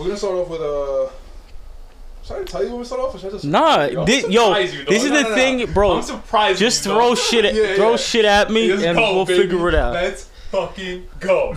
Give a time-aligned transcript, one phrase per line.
[0.00, 1.10] We're gonna start off with uh.
[2.24, 3.14] Should I tell you when we start off?
[3.14, 5.28] Or should I just Nah, Yo, I'm thi- surprised yo, you, this is No, the
[5.28, 5.34] no.
[5.34, 5.96] thing, bro.
[5.96, 6.58] I'm surprised.
[6.58, 7.96] Just you, throw shit, at, Yeah, throw yeah.
[7.96, 9.42] shit at me, Let's and go, we'll baby.
[9.42, 9.92] figure it out.
[9.92, 11.54] Let's fucking go.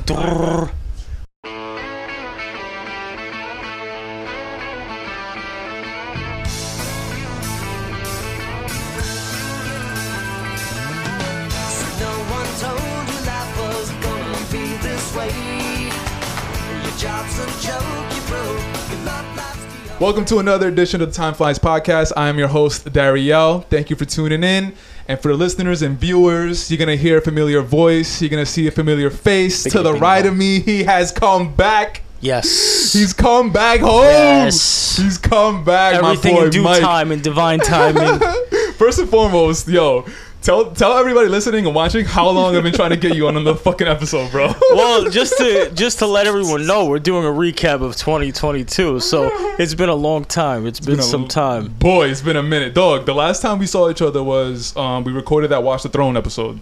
[20.04, 22.11] Welcome to another edition of the Time Flies podcast.
[22.17, 23.66] I am your host Dariel.
[23.70, 24.73] Thank you for tuning in.
[25.07, 28.21] And for the listeners and viewers, you're gonna hear a familiar voice.
[28.21, 29.63] You're gonna see a familiar face.
[29.63, 32.02] Bingo, to the right of me, he has come back.
[32.20, 32.91] Yes.
[32.91, 34.03] He's come back home.
[34.03, 34.97] Yes.
[34.97, 35.95] He's come back.
[35.95, 36.81] Everything my boy in due Mike.
[36.81, 38.20] time and divine timing.
[38.73, 40.05] First and foremost, yo,
[40.43, 43.38] tell tell everybody listening and watching how long I've been trying to get you on
[43.38, 44.53] another fucking episode, bro.
[44.71, 48.99] well, just to just to let everyone know, we're doing a recap of 2022.
[48.99, 50.67] So it's been a long time.
[50.67, 51.67] it's been, been some l- time.
[51.69, 53.05] Boy, it's been a minute, dog.
[53.05, 56.17] The last time we saw each other was um, we recorded that Watch the Throne
[56.17, 56.59] episode.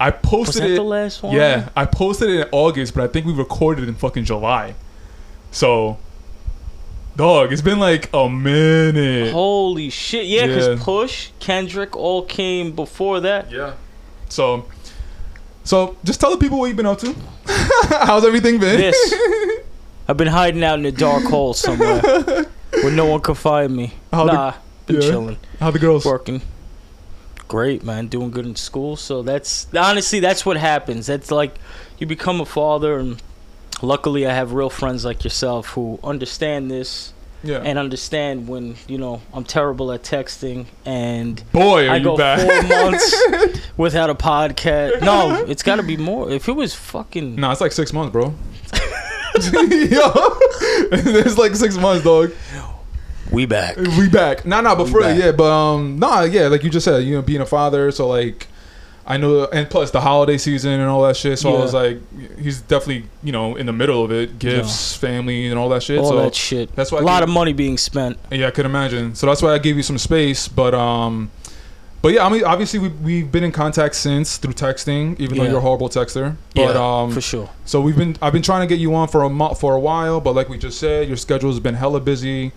[0.00, 0.74] I Was posted that it.
[0.74, 1.36] the last one?
[1.36, 4.74] Yeah, I posted it in August, but I think we recorded it in fucking July.
[5.52, 5.98] So,
[7.16, 9.32] dog, it's been like a minute.
[9.32, 10.26] Holy shit!
[10.26, 10.84] Yeah, because Yeah.
[10.84, 13.50] Push, Kendrick, all came before that.
[13.50, 13.74] Yeah.
[14.28, 14.66] So,
[15.64, 17.14] so just tell the people what you've been up to.
[17.46, 18.78] How's everything been?
[18.78, 19.14] This.
[20.08, 23.92] I've been hiding out in a dark hole somewhere where no one can find me.
[24.12, 24.54] How the- nah,
[24.86, 25.02] been yeah.
[25.02, 26.04] chilling, How the girls?
[26.04, 26.42] working.
[27.48, 28.06] Great, man.
[28.08, 28.96] Doing good in school.
[28.96, 31.06] So that's honestly that's what happens.
[31.06, 31.54] That's like
[31.98, 33.22] you become a father, and
[33.80, 37.58] luckily I have real friends like yourself who understand this Yeah.
[37.64, 42.16] and understand when you know I'm terrible at texting and Boy, are I you go
[42.16, 42.40] back?
[42.40, 43.14] four months
[43.76, 45.02] without a podcast.
[45.02, 46.30] No, it's got to be more.
[46.30, 48.34] If it was fucking No, it's like six months, bro.
[49.34, 49.40] Yo,
[50.92, 52.32] it's like six months, dog.
[53.30, 53.76] we back.
[53.76, 54.44] We back.
[54.44, 55.18] Nah, nah, but We for back.
[55.18, 58.08] yeah, but um, nah, yeah, like you just said, you know, being a father, so
[58.08, 58.46] like,
[59.04, 61.38] I know, and plus the holiday season and all that shit.
[61.38, 61.98] So I was like,
[62.38, 65.98] he's definitely, you know, in the middle of it, gifts, family, and all that shit.
[65.98, 66.74] All so that shit.
[66.76, 68.16] that's why a I lot gave- of money being spent.
[68.30, 69.14] Yeah, I could imagine.
[69.16, 70.46] So that's why I gave you some space.
[70.46, 71.30] But um,
[72.00, 75.44] but yeah, I mean, obviously we we've been in contact since through texting, even though
[75.44, 76.36] you're a horrible texter.
[76.54, 77.50] But yeah, um, for sure.
[77.64, 79.80] so we've been I've been trying to get you on for a month for a
[79.80, 82.52] while, but like we just said, your schedule has been hella busy.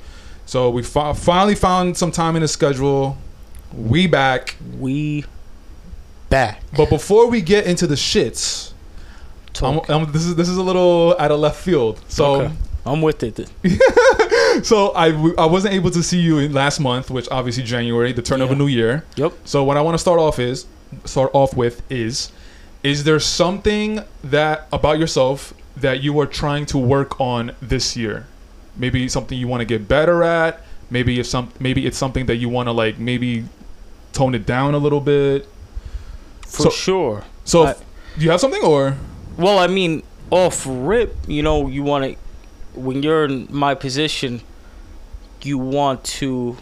[0.46, 3.18] So we fi- finally found some time in the schedule.
[3.74, 4.56] We back.
[4.80, 5.26] We
[6.36, 6.62] back.
[6.76, 8.72] But before we get into the shits,
[9.62, 12.02] I'm, I'm- this is this is a little out of left field.
[12.08, 12.42] So.
[12.42, 12.54] Okay.
[12.88, 13.50] I'm with it.
[14.64, 18.14] So I, w- I wasn't able to see you in last month, which obviously January,
[18.14, 19.04] the turn of a new year.
[19.18, 19.34] Yep.
[19.44, 20.66] So what I want to start off is
[21.04, 22.32] start off with is
[22.82, 28.28] is there something that about yourself that you are trying to work on this year?
[28.78, 30.62] Maybe something you want to get better at.
[30.90, 33.44] Maybe if some maybe it's something that you want to like maybe
[34.14, 35.50] tone it down a little bit.
[36.56, 37.24] For So- sure.
[37.44, 37.76] So I-
[38.18, 38.96] do you have something or
[39.38, 44.42] Well, I mean, off rip, you know, you want to, when you're in my position,
[45.42, 46.58] you want to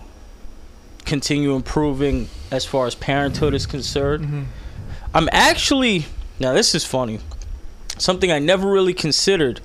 [1.06, 4.26] continue improving as far as parenthood is concerned.
[4.26, 4.44] Mm-hmm.
[5.14, 6.06] I'm actually,
[6.40, 7.20] now this is funny,
[7.98, 9.62] something I never really considered,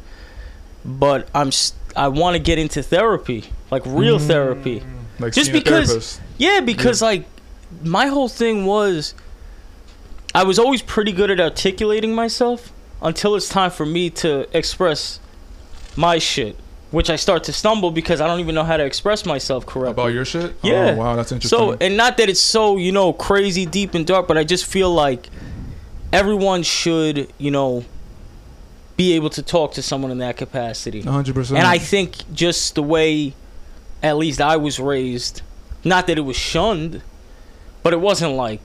[0.85, 1.51] but I'm,
[1.97, 4.27] I want to get into therapy, like real mm.
[4.27, 4.83] therapy.
[5.19, 6.21] like Just because-?
[6.37, 7.25] Yeah, because like
[7.83, 9.15] my whole thing was
[10.35, 15.21] I was always pretty good at articulating myself until it's time for me to express
[15.97, 16.57] my shit,
[16.91, 19.91] which I start to stumble because I don't even know how to express myself correctly.
[19.91, 20.55] about your shit?
[20.63, 20.93] Yeah.
[20.93, 21.59] Oh, wow, that's interesting.
[21.59, 24.67] So, and not that it's so, you know, crazy deep and dark, but I just
[24.67, 25.29] feel like
[26.13, 27.85] everyone should, you know,
[28.97, 31.03] be able to talk to someone in that capacity.
[31.03, 31.57] 100%.
[31.57, 33.35] And I think just the way,
[34.03, 35.43] at least I was raised,
[35.85, 37.03] not that it was shunned,
[37.83, 38.61] but it wasn't like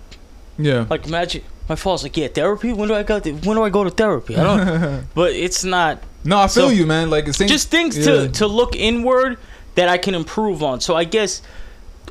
[0.57, 0.85] yeah.
[0.89, 2.73] like imagine my father's like, yeah, therapy.
[2.73, 3.19] When do I go?
[3.19, 4.35] To, when do I go to therapy?
[4.35, 5.07] I don't.
[5.15, 7.09] but it's not No, I feel So- you, man.
[7.09, 8.05] Like, it's just things yeah.
[8.05, 9.37] to to look inward
[9.75, 10.81] that I can improve on.
[10.81, 11.41] So I guess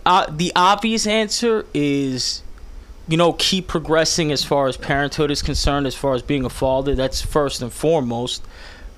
[0.07, 2.43] uh, the obvious answer is.
[3.09, 6.49] You know, keep progressing as far as parenthood is concerned, as far as being a
[6.49, 6.95] father.
[6.95, 8.45] That's first and foremost.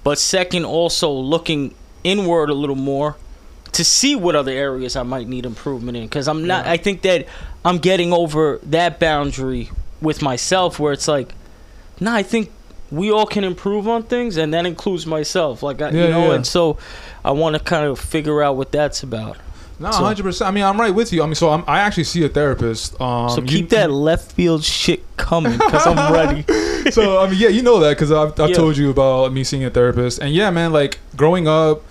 [0.05, 1.75] But second, also looking
[2.05, 3.17] inward a little more
[3.73, 6.05] to see what other areas I might need improvement in.
[6.05, 6.67] Because I'm not.
[6.67, 6.73] Yeah.
[6.73, 7.27] I think that
[7.65, 9.71] I'm getting over that boundary
[10.05, 11.35] with myself, where it's like,
[11.99, 12.51] nah, I think
[12.93, 15.63] we all can improve on things, and that includes myself.
[15.65, 16.35] Like, I, Yeah, you know, yeah.
[16.37, 16.79] and so
[17.25, 19.39] I want to kind of figure out what that's about.
[19.81, 20.49] No, So- hundred percent.
[20.49, 21.21] I mean, I'm right with you.
[21.23, 23.01] I mean, so I'm, I actually see a therapist.
[23.01, 26.45] Um, so you- keep that left field shit coming, because I'm ready.
[26.93, 28.55] so I mean, yeah, you know that because I've, I've Yeah.
[28.57, 31.83] told you about me seeing a therapist, and yeah, man, like growing up,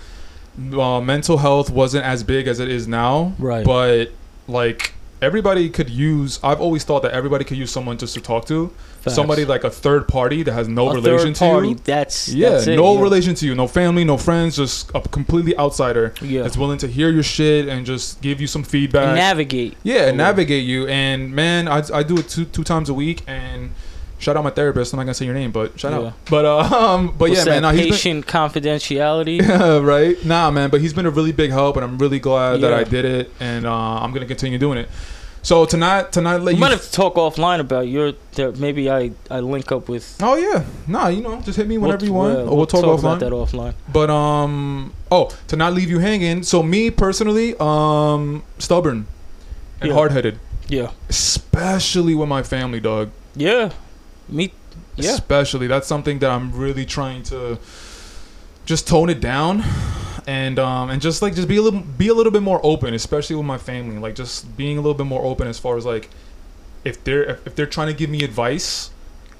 [0.72, 3.34] uh, mental health wasn't as big as it is now.
[3.38, 3.66] Right.
[3.66, 4.12] But
[4.48, 6.38] like everybody could use.
[6.42, 8.68] I've always thought that everybody could use someone just to talk to.
[9.00, 9.16] Facts.
[9.16, 11.74] Somebody like a third party that has no a relation to you.
[11.84, 13.00] That's Yeah, that's it, no yeah.
[13.02, 16.42] relation to you, no family, no friends, just a completely outsider Yeah.
[16.42, 19.14] that's willing to hear your shit and just give you some feedback.
[19.16, 19.76] navigate.
[19.82, 20.10] Yeah, Yeah.
[20.12, 20.86] navigate you.
[20.86, 23.22] And man, I, I do it two two times a week.
[23.26, 23.70] And
[24.18, 24.94] shout out my therapist.
[24.94, 26.08] I'm not gonna say your name, but shout Yeah.
[26.08, 26.12] out.
[26.30, 26.58] But uh,
[26.94, 29.40] um, but What's yeah, man, no, he's been, patient confidentiality.
[29.42, 30.16] yeah, right.
[30.24, 32.84] Nah, man, but he's been a really big help, and I'm really glad that I
[32.84, 34.88] did it, and uh, I'm gonna continue doing it.
[35.44, 36.58] So tonight, tonight, let We you.
[36.60, 38.14] might have to talk offline about your.
[38.32, 40.16] There, maybe I I link up with.
[40.22, 42.66] oh yeah, nah, you know, just hit me whenever we'll, you want, we'll- or we'll,
[42.66, 43.20] talk, about offline.
[43.20, 43.74] that offline.
[43.92, 46.44] But um, oh, to not leave you hanging.
[46.44, 49.06] So me personally, um, stubborn
[49.82, 49.94] and Yeah.
[49.94, 50.38] hard headed,
[50.68, 50.92] Yeah.
[51.10, 53.10] especially with my family, dog.
[53.36, 53.70] Yeah.
[54.30, 54.50] Me.
[54.96, 55.10] Yeah.
[55.10, 57.58] especially that's something that i'm really trying to
[58.64, 59.64] just tone it down
[60.26, 62.94] and um and just like just be a little be a little bit more open
[62.94, 65.84] especially with my family like just being a little bit more open as far as
[65.84, 66.08] like
[66.84, 68.90] if they're if, if they're trying to give me advice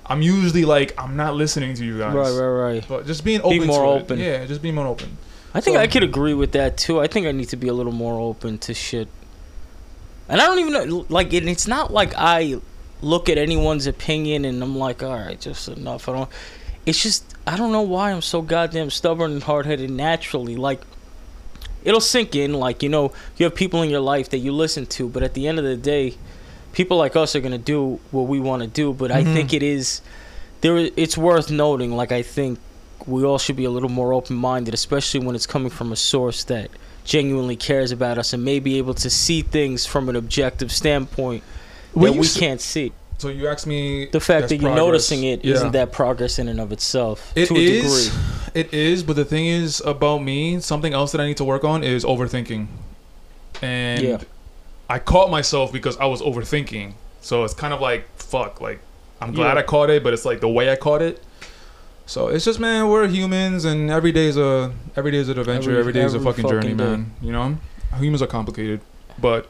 [0.06, 2.30] i'm usually like i'm not listening to you guys Right.
[2.30, 2.72] Right.
[2.74, 2.84] Right.
[2.88, 4.02] but just being open more to it.
[4.02, 4.18] open.
[4.18, 5.16] yeah just being more open
[5.56, 6.98] I think So- I could agree with that too.
[7.00, 9.06] I think I need to be a little more open to shit.
[10.28, 12.56] And I don't even know, like, and it's not like I
[13.02, 16.08] look at anyone's opinion and I'm like, all right, just enough.
[16.08, 16.30] I don't.
[16.86, 20.56] It's just I don't know why I'm so goddamn stubborn and hard headed naturally.
[20.56, 20.80] Like,
[21.84, 22.54] it'll sink in.
[22.54, 25.34] Like, you know, you have people in your life that you listen to, but at
[25.34, 26.14] the end of the day,
[26.72, 28.92] people like us are gonna do what we want to do.
[28.92, 29.34] But I Mhm.
[29.34, 30.00] think it is
[30.62, 30.88] there.
[30.96, 31.94] It's worth noting.
[31.96, 32.58] Like, I think
[33.06, 35.96] we all should be a little more open minded, especially when it's coming from a
[35.96, 36.70] source that
[37.04, 41.42] genuinely cares about us and may be able to see things from an objective standpoint
[41.94, 42.92] that we s- can't see.
[43.24, 44.86] So you asked me The fact that you're progress.
[44.86, 45.62] noticing it Yeah.
[45.62, 47.82] not that progress in and of itself It to a is.
[47.82, 48.20] degree.
[48.60, 51.64] It is, but the thing is about me, something else that I need to work
[51.64, 52.66] on is overthinking.
[53.62, 54.18] And Yeah.
[54.90, 56.92] I caught myself because I was overthinking.
[57.22, 58.80] So it's kind of like fuck, like
[59.22, 59.60] I'm glad Yeah.
[59.60, 61.22] I caught it, but it's like the way I caught it.
[62.06, 65.38] So it's just man, we're humans and every day is a every day is an
[65.38, 66.84] adventure, Every- is a every fucking journey, day.
[66.84, 67.12] man.
[67.22, 67.56] You know?
[67.98, 68.80] Humans are complicated.
[69.18, 69.48] But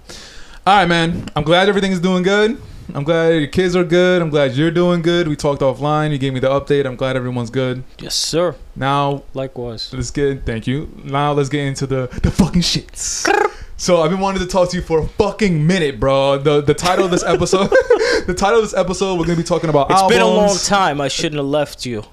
[0.67, 1.29] all right, man.
[1.35, 2.57] I'm glad everything's doing good.
[2.95, 4.21] I'm glad your kids are good.
[4.21, 5.27] I'm glad you're doing good.
[5.29, 6.11] We talked offline.
[6.11, 6.85] You gave me the update.
[6.87, 7.83] I'm glad everyone's good.
[7.99, 8.57] Yes, sir.
[8.77, 9.93] Now Likewise.
[9.95, 10.91] let's get thank you.
[11.05, 13.31] Now let's get into the the fucking shits.
[13.77, 16.39] So I've been wanting to talk to you for a fucking minute, bro.
[16.39, 17.69] The the title of this episode,
[18.27, 20.57] the title of this episode, we're gonna be talking about It's albums been a long
[20.59, 21.01] time.
[21.01, 22.05] I shouldn't have left you.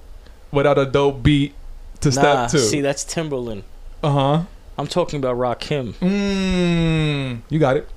[0.51, 1.53] without a dope beat
[2.01, 2.57] to Nah, step two.
[2.59, 3.63] see, that's Timbaland.
[4.03, 4.43] Uh huh.
[4.77, 5.93] I'm talking about Rakim.
[5.95, 7.87] Mm, you got it.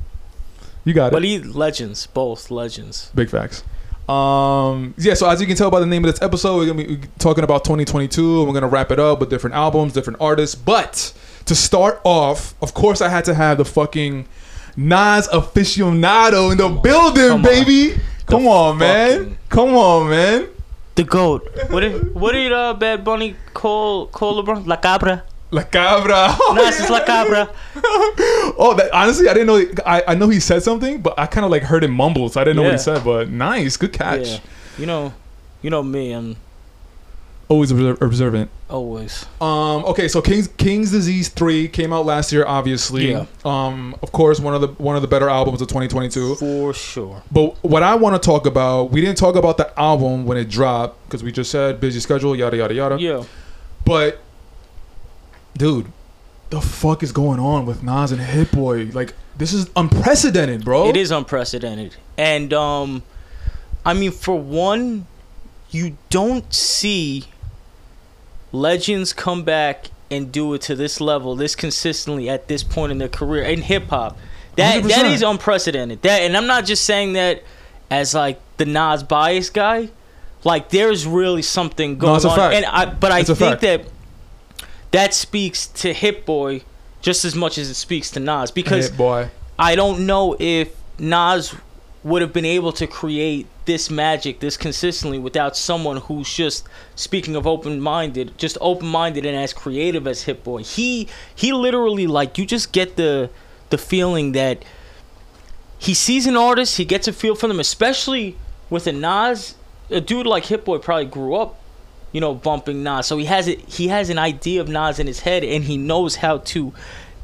[0.84, 1.12] You got it.
[1.12, 3.10] But he legends, both legends.
[3.14, 3.62] Big facts.
[4.08, 6.86] Um, yeah, so as you can tell by the name of this episode, we're gonna
[6.86, 10.54] be talking about 2022, and we're gonna wrap it up with different albums, different artists.
[10.54, 11.14] But
[11.46, 14.26] to start off, of course, I had to have the fucking
[14.76, 17.42] Nas aficionado in the building, come on.
[17.42, 18.00] baby.
[18.26, 19.38] Come on, man.
[19.48, 20.48] Come on, man.
[20.96, 21.48] The goat.
[21.70, 24.66] What did what did uh, Bad Bunny call call LeBron?
[24.66, 25.24] La cabra.
[25.50, 26.28] La cabra.
[26.40, 27.48] Oh, Nas is la cabra.
[27.76, 29.82] oh, that, honestly, I didn't know.
[29.86, 32.40] I, I know he said something, but I kind of like heard him mumble, so
[32.40, 33.04] I didn't know what he said.
[33.04, 34.26] But nice, good catch.
[34.28, 34.38] Yeah.
[34.78, 35.14] You know,
[35.62, 36.12] you know me.
[36.12, 36.36] I'm
[37.46, 38.50] Always observant.
[38.70, 39.26] always.
[39.40, 39.84] Um.
[39.84, 40.08] Okay.
[40.08, 42.44] So King's King's Disease Three came out last year.
[42.46, 43.10] Obviously.
[43.10, 43.26] Yeah.
[43.44, 43.94] Um.
[44.02, 46.36] Of course, one of the one of the better albums of 2022.
[46.36, 47.22] For sure.
[47.30, 50.48] But what I want to talk about, we didn't talk about the album when it
[50.48, 52.96] dropped because we just said busy schedule, yada yada yada.
[52.98, 53.24] Yeah.
[53.84, 54.18] But,
[55.56, 55.90] dude,
[56.50, 58.84] the fuck is going on with Nas and Hit Boy?
[58.92, 60.88] Like, this is unprecedented, bro.
[60.88, 61.96] It is unprecedented.
[62.16, 63.02] And um
[63.84, 65.06] I mean for one,
[65.70, 67.24] you don't see
[68.52, 72.98] legends come back and do it to this level, this consistently at this point in
[72.98, 74.16] their career in hip hop.
[74.56, 75.14] That that 100%.
[75.14, 76.02] is unprecedented.
[76.02, 77.42] That and I'm not just saying that
[77.90, 79.90] as like the Nas bias guy.
[80.44, 82.52] Like there's really something going a on.
[82.52, 83.86] And I but I It's think that
[84.94, 86.62] that speaks to Hit Boy
[87.02, 89.28] just as much as it speaks to Nas because Hit Boy.
[89.58, 91.52] I don't know if Nas
[92.04, 97.34] would have been able to create this magic this consistently without someone who's just speaking
[97.34, 100.62] of open-minded, just open-minded and as creative as Hit Boy.
[100.62, 103.30] He he literally like you just get the
[103.70, 104.64] the feeling that
[105.76, 108.36] he sees an artist, he gets a feel for them, especially
[108.70, 109.56] with a Nas,
[109.90, 111.58] a dude like Hit Boy probably grew up,
[112.14, 113.06] you know, bumping Nas.
[113.06, 115.76] So he has it he has an idea of Nas in his head and he
[115.76, 116.72] knows how to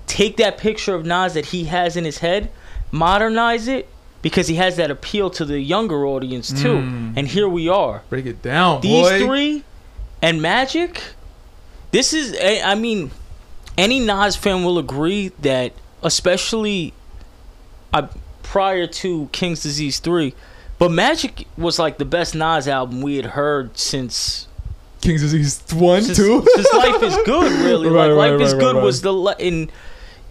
[0.09, 2.51] take that picture of Nas that he has in his head,
[2.91, 3.89] modernize it
[4.21, 6.79] because he has that appeal to the younger audience too.
[6.79, 7.15] Mm.
[7.17, 8.03] And here we are.
[8.11, 9.25] Break it down, These boy.
[9.25, 9.65] three
[10.21, 11.01] and Magic.
[11.93, 13.13] This is I I mean
[13.79, 16.93] any Nas fan will agree that, especially
[17.93, 18.09] uh,
[18.43, 20.35] prior to King's Disease 3,
[20.81, 24.49] but Magic was like the best Nas album we had heard since
[25.01, 26.45] King's Disease one, since, two.
[26.55, 27.53] since Life is Good.
[27.65, 29.71] Really, Right, like right, Life is right, Good right, was the in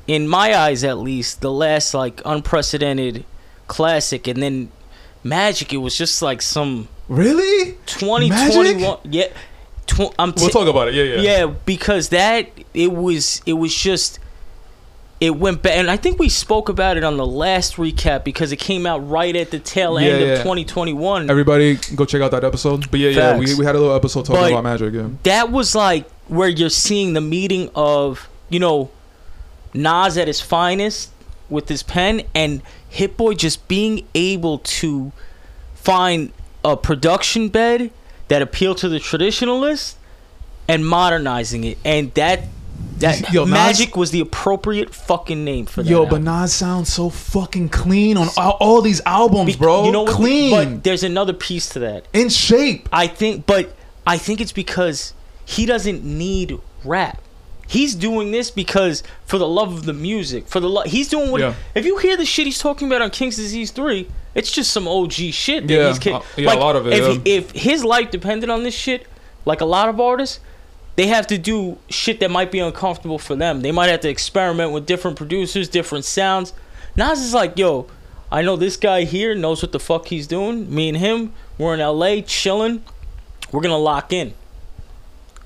[0.07, 3.25] in my eyes at least the last like unprecedented
[3.67, 4.71] classic, and then
[5.23, 5.73] Magic.
[5.73, 7.77] It was just like some really?
[7.87, 8.97] 2021.
[9.05, 9.27] Yeah,
[9.85, 10.93] tw- I'm We'll talk about it.
[10.93, 11.21] Yeah, yeah.
[11.21, 14.19] yeah, because that it was it was just
[15.19, 18.51] it went back, and I think we spoke about it on the last recap because
[18.53, 21.29] it came out right at the tail end Yeah, of 2021.
[21.29, 22.89] Everybody, go check out that episode.
[22.89, 24.93] But yeah, yeah, we, we had a little episode talking But- about magic.
[24.93, 25.07] Yeah.
[25.23, 28.91] that was like where you're seeing the meeting of you know
[29.73, 31.11] Nas at his finest
[31.49, 35.11] with his pen and Hit Boy just being able to
[35.75, 36.31] find
[36.63, 37.91] a production bed
[38.29, 39.95] that appealed to the traditionalist
[40.67, 42.43] and modernizing it and that
[42.99, 46.23] that Yo, Nas- magic was the appropriate fucking name for that Yo, album.
[46.25, 49.85] but Nas sounds so fucking clean on all, all these albums, Be- bro.
[49.85, 52.87] you know what clean, but there's another piece to that in shape.
[52.91, 53.73] I think, but
[54.07, 55.13] I think it's because
[55.45, 57.21] he doesn't need rap.
[57.67, 61.29] He's doing this because for the love of the music, for the lo- he's doing
[61.31, 61.39] what.
[61.41, 61.53] Yeah.
[61.75, 64.87] If you hear the shit he's talking about on King's Disease Three, it's just some
[64.87, 65.67] OG shit.
[65.67, 67.21] That Yeah, he's uh, yeah, a lot of it, If, yeah.
[67.25, 69.05] if his life depended on this shit,
[69.45, 70.39] like a lot of artists,
[70.99, 73.61] they have to do shit that might be uncomfortable for them.
[73.61, 76.51] They might have to experiment with different producers, different sounds.
[76.97, 77.87] Nas is like, yo,
[78.29, 80.69] I know this guy here knows what the fuck he's doing.
[80.75, 82.83] Me and him, we're in LA chilling.
[83.53, 84.33] We're gonna lock in.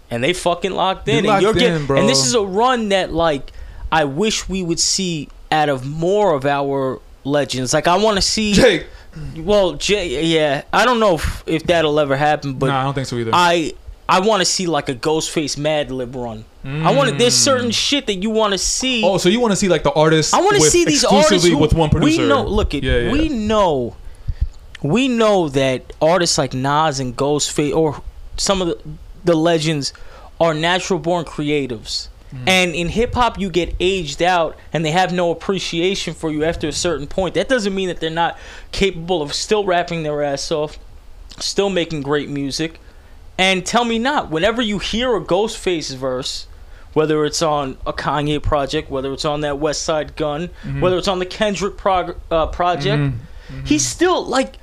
[0.09, 1.23] And they fucking locked in.
[1.23, 1.99] locked and you're getting in, bro.
[1.99, 3.51] and this is a run that like
[3.91, 7.75] I wish we would see out of more of our legends.
[7.75, 8.87] Like I wanna see Jake.
[9.37, 13.05] well, Jay, yeah, I don't know if, if that'll ever happen, but I don't think
[13.05, 13.29] so either.
[13.31, 13.73] I
[14.07, 16.45] I want to see like a Ghostface Madlib run.
[16.65, 17.15] I want to.
[17.15, 19.03] There's certain shit that you want to see.
[19.03, 20.33] oh, so you want to see like the artists?
[20.33, 22.21] I want to see these artists who, with one producer.
[22.21, 22.43] We know.
[22.43, 22.83] Look at.
[22.83, 23.11] Yeah, yeah.
[23.11, 23.97] We know.
[24.81, 28.01] We know that artists like Nas and Ghostface, or
[28.37, 28.79] some of the
[29.25, 29.93] the legends,
[30.39, 32.07] are natural born creatives.
[32.33, 32.47] Mm.
[32.47, 36.43] And in hip hop, you get aged out, and they have no appreciation for you
[36.43, 37.35] after a certain point.
[37.35, 38.37] That doesn't mean that they're not
[38.71, 40.79] capable of still rapping their ass off,
[41.39, 42.79] still making great music.
[43.37, 46.47] And tell me not, whenever you hear a Ghostface verse,
[46.93, 50.81] whether it's on a Kanye project, whether it's on that Westside Gunn, Mm-hmm.
[50.81, 53.65] whether it's on the Kendrick prog- uh, project, Mhm.
[53.65, 54.57] he's still like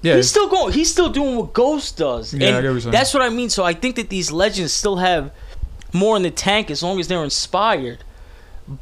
[0.00, 0.72] Yeah, he's still going.
[0.72, 2.32] He's still doing what Ghost does.
[2.32, 3.50] Yeah, I and get what that's what I mean.
[3.50, 5.32] So I think that these legends still have
[5.92, 7.98] more in the tank as long as they're inspired.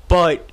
[0.08, 0.50] But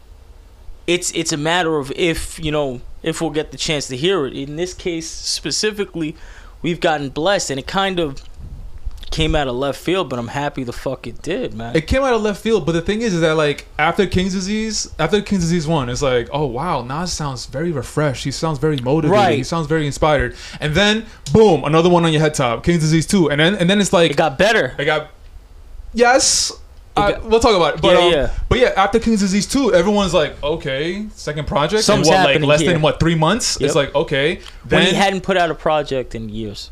[0.88, 4.26] it's it's a matter of if you know if we'll get the chance to hear
[4.26, 4.34] it.
[4.34, 6.16] In this case specifically,
[6.64, 8.28] we've gotten blessed, and it kind of
[9.12, 10.10] came out of left field.
[10.10, 11.76] But I'm happy the fuck it did, man.
[11.76, 14.34] It came out of left field, but the thing is, is that like after King's
[14.34, 18.24] Disease, after King's Disease one, it's like, oh wow, Nas sounds very refreshed.
[18.24, 19.12] He sounds very motivated.
[19.12, 19.38] Right.
[19.38, 20.36] He sounds very inspired.
[20.60, 23.70] And then boom, another one on your head top, King's Disease two, and then and
[23.70, 24.76] then it's like, it got better.
[24.80, 25.12] It got,
[25.94, 26.52] yes.
[26.96, 28.32] I- we'll talk about it, but Yeah, um, yeah.
[28.50, 32.42] but yeah, after King's Disease two, everyone's like, okay, second project, Something's in what like
[32.42, 32.72] less here.
[32.74, 33.58] than what three months?
[33.60, 33.66] Yep.
[33.68, 36.70] It's like okay, when then he hadn't put out a project in years.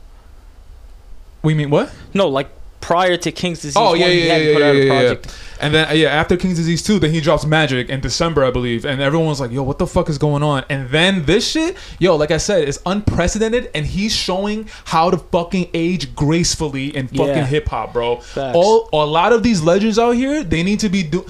[1.41, 1.91] we mean what?
[2.13, 2.49] No, like
[2.81, 3.77] prior to King's Disease.
[3.77, 5.31] Oh yeah, he yeah, hadn't yeah, put yeah, out a yeah, yeah.
[5.61, 8.51] And then uh, yeah, after King's Disease two, then he drops Magic in December, I
[8.51, 11.77] believe, and everyone's like, "Yo, what the fuck is going on?" And then this shit,
[11.99, 17.07] yo, like I said, is unprecedented, and he's showing how to fucking age gracefully in
[17.07, 17.45] fucking Yeah.
[17.45, 18.17] hip hop, bro.
[18.17, 18.55] Facts.
[18.55, 21.25] All a lot of these legends out here, they need to be do.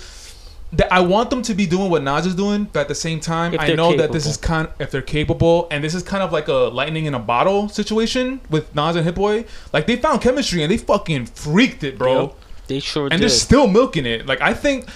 [0.73, 3.19] That I want them to be doing what Nas is doing, but at the same
[3.19, 6.31] time, I know that this is kind if they're capable, and this is kind of
[6.31, 9.43] like a lightning in a bottle situation with Nas and Hit Boy.
[9.73, 12.35] Like they found chemistry and they fucking freaked it, bro Yep,
[12.67, 13.13] they sure did.
[13.13, 13.29] and did.
[13.29, 14.25] they're still milking it.
[14.25, 14.87] Like I think,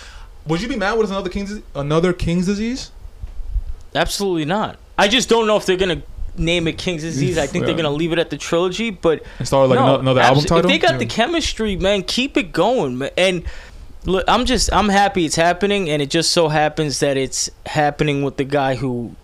[0.48, 2.92] would you be mad with another King's another King's disease?
[3.94, 4.78] Absolutely not.
[4.98, 6.04] I just don't know if they're gonna
[6.38, 7.38] name it King's Disease.
[7.38, 10.00] I think they're gonna leave it at the trilogy, but And start like no, ano-
[10.00, 10.60] another album title.
[10.60, 10.98] If they got Yeah.
[11.00, 13.12] the chemistry, man, keep it going, man.
[13.18, 13.44] And
[14.06, 18.24] look, I'm just I'm happy it's happening, and it just so happens that it's happening
[18.24, 19.16] with the guy who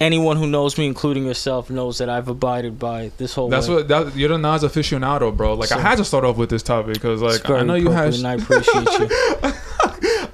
[0.00, 3.48] anyone who knows me, including yourself, knows that I've abided by this whole.
[3.48, 3.76] That's way.
[3.76, 5.54] what that, you're the Nas aficionado, bro.
[5.54, 8.14] Like I had to start off with this topic because like I know you had
[8.14, 9.52] appropriate, and I appreciate you.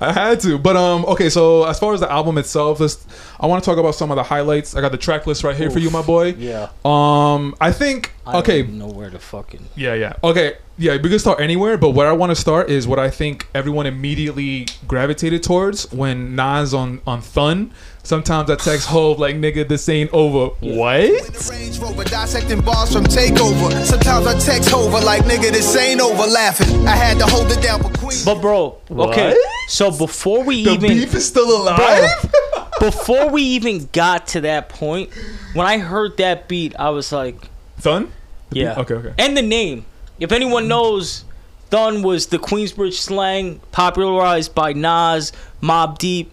[0.00, 1.28] I had to, but um, okay.
[1.28, 3.06] So as far as the album itself, let's.
[3.38, 4.74] I want to talk about some of the highlights.
[4.74, 6.34] I got the track list right here for you, my boy.
[6.38, 6.70] Yeah.
[6.84, 8.60] Um, I think I okay.
[8.60, 9.68] even know where to fucking.
[9.76, 10.14] Yeah, yeah.
[10.24, 13.10] Okay, yeah, we can start anywhere, but where I want to start is what I
[13.10, 19.36] think everyone immediately gravitated towards when Nas on on Thun Sometimes I text Hov like,
[19.36, 20.54] nigga, this ain't over.
[20.60, 21.50] What?
[21.50, 23.84] Range Rover, dissecting bars from Takeover.
[23.84, 26.26] Sometimes I text Hov like, nigga, this ain't over.
[26.26, 28.18] Laughing, I had to hold it down for Queen.
[28.24, 29.30] But bro, okay.
[29.30, 29.70] What?
[29.70, 32.10] So before we The even beef is still alive?
[32.80, 35.10] before we even got to that point,
[35.54, 37.36] when I heard that beat, I was like,
[37.78, 38.10] Thun?
[38.50, 38.74] The yeah.
[38.74, 38.90] beef?
[38.90, 39.14] Okay, okay.
[39.18, 39.84] And the name.
[40.18, 41.24] If anyone knows,
[41.70, 46.32] Thun was the Queensbridge slang popularized by Nas, Mobb Deep.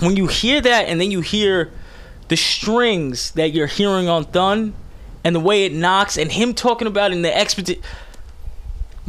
[0.00, 1.70] When you hear that and then you hear
[2.28, 4.74] the strings that you're hearing on Thun
[5.24, 7.82] and the way it knocks and him talking about in the expedition.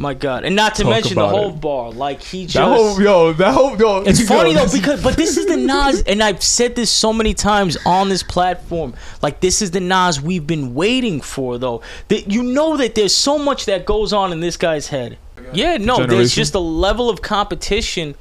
[0.00, 0.44] My God.
[0.44, 1.60] And not to Talk mention the whole it.
[1.60, 1.90] bar.
[1.90, 2.54] Like he just.
[2.54, 4.02] That whole, yo, that whole, yo.
[4.02, 7.12] It's yo, funny though because but this is the Nas and I've said this so
[7.12, 8.94] many times on this platform.
[9.22, 11.82] Like this is the Nas we've been waiting for though.
[12.06, 15.18] That you know that there's so much that goes on in this guy's head.
[15.52, 18.14] Yeah, no, there's just a level of competition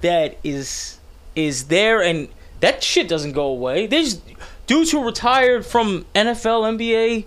[0.00, 0.98] that is
[1.34, 2.28] is there and
[2.60, 3.86] that shit doesn't go away.
[3.86, 4.20] There's
[4.66, 7.24] dudes who retired from NFL, NBA.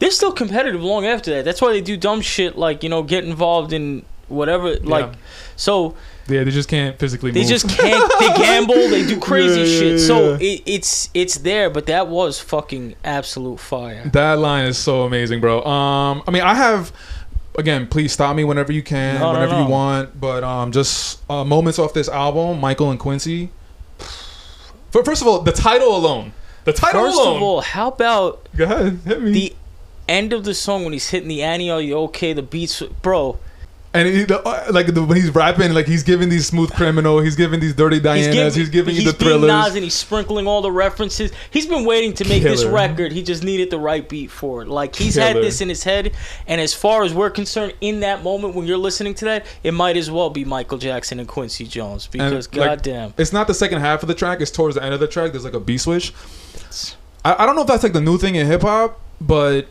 [0.00, 1.44] They're still competitive long after that.
[1.44, 5.14] That's why they do dumb shit like, you know, get involved in whatever like Yeah.
[5.56, 5.94] so
[6.28, 7.48] Yeah, they just can't physically they move.
[7.48, 8.12] just can't.
[8.20, 8.74] They gamble.
[8.88, 10.00] They do crazy Yeah, yeah, shit.
[10.00, 10.36] So yeah.
[10.40, 14.02] it, it's it's there, but that was fucking absolute fire.
[14.12, 15.62] That line is so amazing, bro.
[15.64, 16.92] Um, I mean, I have.
[17.56, 19.64] Again, please stop me whenever you can, No, no, whenever no.
[19.64, 20.20] you want.
[20.20, 23.50] But um, just uh, moments off this album, Michael and Quincy.
[24.90, 26.32] For, first of all, the title alone,
[26.64, 27.36] the title First alone.
[27.36, 29.30] of all, how about go ahead, hit me.
[29.32, 29.56] the
[30.08, 31.70] end of the song when he's hitting the Annie?
[31.70, 32.32] Are you okay?
[32.32, 33.38] The beats, bro.
[33.94, 37.20] And he, the, uh, like the, when he's rapping, like he's giving these smooth criminal,
[37.20, 39.48] he's giving these dirty Dianas, he's giving, you he's the thrillers.
[39.48, 41.30] Nas and he's sprinkling all the references.
[41.50, 43.12] He's been waiting to make this record.
[43.12, 44.68] He just needed the right beat for it.
[44.68, 46.12] Like he's had this in his head,
[46.48, 49.72] and as far as we're concerned, in that moment when you're listening to that, it
[49.72, 53.14] might as well be Michael Jackson and Quincy Jones And, because like, goddamn.
[53.16, 55.30] It's not the second half of the track; it's towards the end of the track.
[55.30, 56.12] There's like a B switch.
[57.24, 59.68] I, I don't know if that's like the new thing in hip hop, but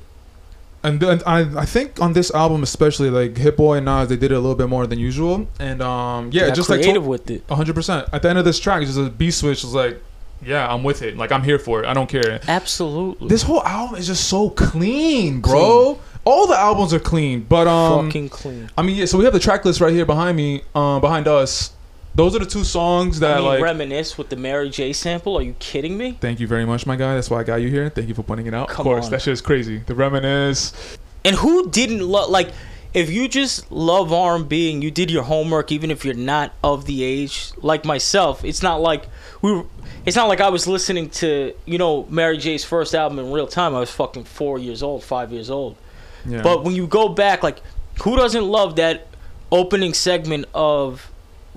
[0.84, 4.18] and then I I think on this album especially like Hit Boy and Nas they
[4.18, 7.30] did it a little bit more than usual, and um yeah, just like creative with
[7.30, 7.44] it.
[7.50, 8.08] hundred percent.
[8.12, 9.64] At the end of this track, it's just a B switch.
[9.64, 10.02] It's like
[10.46, 11.18] yeah, I'm with it.
[11.18, 11.86] Like I'm here for it.
[11.86, 12.40] I don't care.
[12.48, 13.28] Absolutely.
[13.28, 16.00] This whole album is just so clean, bro.
[16.26, 18.70] All the albums are clean, but um, fucking clean.
[18.78, 19.06] I mean, yeah.
[19.06, 21.74] So we have the track list right here behind me, um, behind us.
[22.16, 23.62] Those are the two songs that I mean, like.
[23.62, 25.36] reminisce with the Mary J sample.
[25.38, 26.18] Are you kidding me?
[26.22, 27.16] Thank you very much, my guy.
[27.16, 27.90] That's why I got you here.
[27.90, 28.68] Thank you for pointing it out.
[28.70, 29.12] Come of course, on.
[29.12, 29.80] that shit is crazy.
[29.80, 30.98] The reminisce.
[31.26, 32.52] And who didn't love like?
[32.94, 36.14] If you just love R and B and you did your homework, even if you're
[36.14, 39.06] not of the age like myself, it's not like
[39.42, 39.52] we.
[39.52, 39.66] Were,
[40.06, 43.48] it's not like I was listening to you know Mary J's first album in real
[43.48, 43.74] time.
[43.74, 45.78] I was fucking four years old, five years old.
[46.26, 46.44] Yeah.
[46.44, 47.62] But when you go back, like,
[48.04, 49.08] who doesn't love that
[49.52, 51.10] opening segment of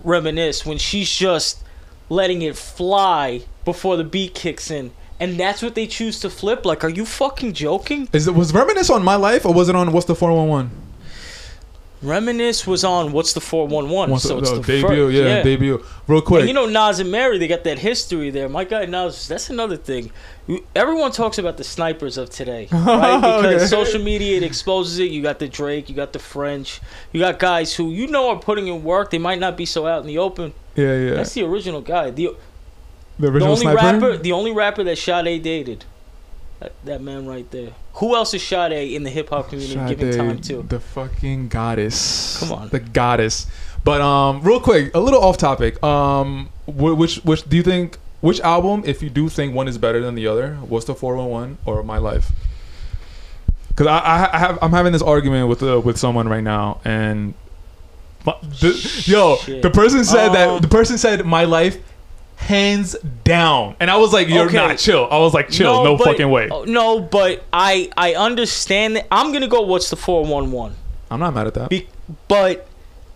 [0.04, 1.62] Reminisce when she's just
[2.08, 4.92] letting it fly before the beat kicks in?
[5.18, 6.66] And that's what they choose to flip?
[6.66, 8.08] Like, are you fucking joking?
[8.12, 10.48] is it was reminisce on my life or was it on what's the four one
[10.48, 10.70] one?
[12.02, 14.10] Reminisce was on What's the 411?
[14.12, 14.86] What's so the, it's the the debut?
[15.06, 15.84] fir- yeah, debut.
[16.06, 16.40] Real quick.
[16.40, 18.48] And you know Nas and Mary, they got that history there.
[18.48, 20.10] My guy Nas, that's another thing.
[20.74, 23.16] Everyone talks about the snipers of today, right?
[23.20, 23.66] Because Okay.
[23.66, 25.10] social media it exposes it.
[25.10, 26.80] You got the Drake, you got the French,
[27.12, 29.10] you got guys who you know are putting in work.
[29.10, 30.52] They might not be so out in the open.
[30.76, 31.14] yeah, yeah.
[31.14, 32.10] That's the original guy.
[32.10, 32.36] The, the
[33.18, 33.76] the original only sniper.
[33.76, 35.84] rapper, the only rapper that Sade dated.
[36.60, 37.72] That, that man right there.
[37.96, 40.62] Who else is Sade in the hip hop community giving Sade, time to?
[40.62, 42.38] The fucking goddess.
[42.40, 42.68] Come on.
[42.68, 43.46] The goddess.
[43.84, 45.82] But um, real quick, a little off topic.
[45.82, 47.98] Um, which which do you think?
[48.20, 51.16] Which album, if you do think one is better than the other, what's the four
[51.16, 52.32] one one or My Life?
[53.68, 56.80] Because I, I I have I'm having this argument with uh, with someone right now,
[56.84, 57.34] and
[58.24, 59.62] my- the, yo, Shit.
[59.62, 61.78] the person said Um, that the person said My Life,
[62.36, 62.94] hands
[63.24, 64.56] down, and I was like, you're Okay.
[64.56, 65.08] not chill.
[65.10, 66.48] I was like, chill, no, but- fucking way.
[66.50, 69.06] oh, No, but I I understand that.
[69.10, 69.62] I'm gonna go.
[69.62, 70.74] What's the four one one?
[71.10, 71.70] I'm not mad at that.
[71.70, 71.88] Be-
[72.28, 72.66] but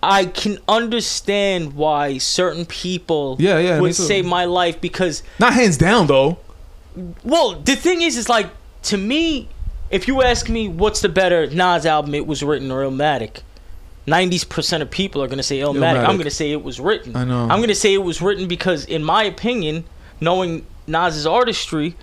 [0.03, 5.77] I can understand why certain people Yeah, yeah, would save my life because Not hands
[5.77, 6.39] down though.
[7.23, 8.49] well the thing is is like
[8.85, 9.49] to me
[9.91, 13.43] if you ask me what's the better Nas album it was written or Illmatic
[14.07, 15.77] 90% of people are going to say Illmatic.
[15.77, 16.09] Illmatic.
[16.09, 17.15] I'm going to say it was written.
[17.15, 17.43] I know.
[17.43, 19.85] I'm going to say it was written because in my opinion
[20.21, 21.97] knowing Nas's artistry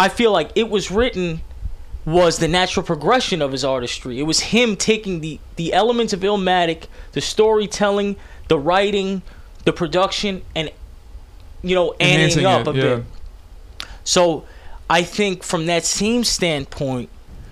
[0.00, 1.42] I feel like it was written
[2.06, 4.18] was the natural progression of his artistry.
[4.18, 8.16] It was him taking the the elements of Illmatic, the storytelling,
[8.48, 9.20] the writing,
[9.66, 10.70] the production, and
[11.62, 12.94] you know, adding up it, a yeah.
[12.96, 13.04] bit.
[14.02, 14.46] So
[14.88, 17.10] I think from that same standpoint,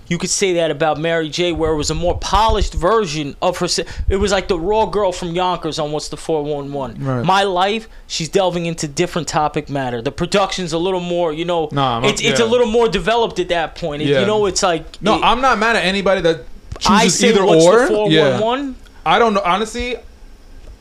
[0.09, 3.57] you could say that about Mary J, where it was a more polished version of
[3.59, 3.67] her.
[4.09, 7.03] It was like the raw girl from Yonkers on What's the 411.
[7.05, 7.23] Right.
[7.23, 10.01] My Life, she's delving into different topic matter.
[10.01, 13.39] The production's a little more, you know, Nah, I'm- it's, it's a little more developed
[13.39, 14.01] at that point.
[14.03, 14.21] Yeah.
[14.21, 15.01] You know, it's like.
[15.01, 16.41] No, it- I'm not mad at anybody that
[16.87, 17.81] I chooses either What's or.
[17.81, 18.75] the 411?
[19.05, 19.41] I don't know.
[19.45, 19.95] Honestly,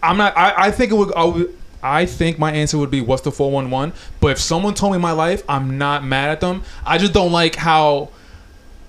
[0.02, 0.36] I'm not.
[0.36, 1.12] I, I think it would.
[1.14, 1.54] I, would.
[1.82, 3.92] I think my answer would be what's the 411.
[4.20, 6.62] But if someone told me my life, I'm not mad at them.
[6.84, 8.10] I just don't like how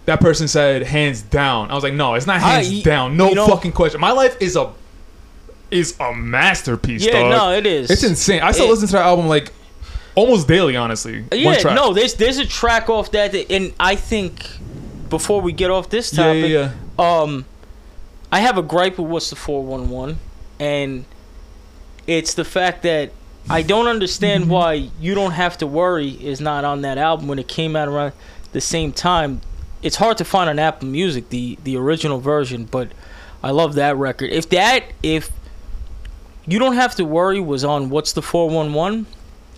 [0.10, 1.70] that person said hands down.
[1.70, 3.16] I was like, no, it's not hands I- down.
[3.16, 4.02] No you know- fucking question.
[4.02, 4.72] My life is a
[5.72, 7.06] is a masterpiece.
[7.06, 7.30] Yeah, dog.
[7.30, 7.92] no, it is.
[7.92, 8.42] It's insane.
[8.42, 9.52] I still It- listen to that album like
[10.16, 10.76] almost daily.
[10.76, 14.48] Honestly, One Yeah, no, there's there's a track off that, and I think
[15.10, 17.22] before we get off this topic, yeah, yeah.
[17.22, 17.46] um,
[18.32, 20.18] I have a gripe with what's the four one one,
[20.60, 21.06] and
[22.08, 23.12] it's the fact that
[23.48, 27.38] I don't understand why you don't have to worry is not on that album when
[27.38, 28.14] it came out around
[28.54, 29.42] the same time.
[29.82, 32.90] It's hard to find on Apple Music the the original version, but
[33.44, 34.30] I love that record.
[34.32, 35.30] If that if
[36.46, 39.06] you don't have to worry was on what's the four one one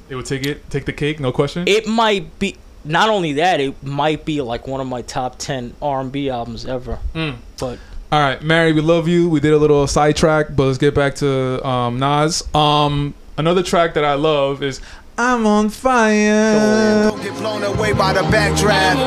[0.09, 1.63] It would take it, take the cake, no question.
[1.67, 5.75] it might be not only that it might be like one of my top 10
[5.81, 7.35] r&b albums ever Mm.
[7.59, 7.77] but
[8.11, 9.29] All right, Mary, we love you.
[9.29, 12.43] We did a little sidetrack, but let's get back to um, Nas.
[12.53, 14.81] Um, another track that I love is
[15.17, 18.97] "I'm on Fire." Don't get blown away by the backdraft.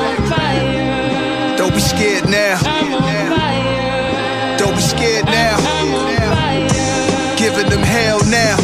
[1.75, 2.57] Don't be scared now.
[4.57, 5.57] Don't be scared now.
[7.37, 8.55] Giving them hell now.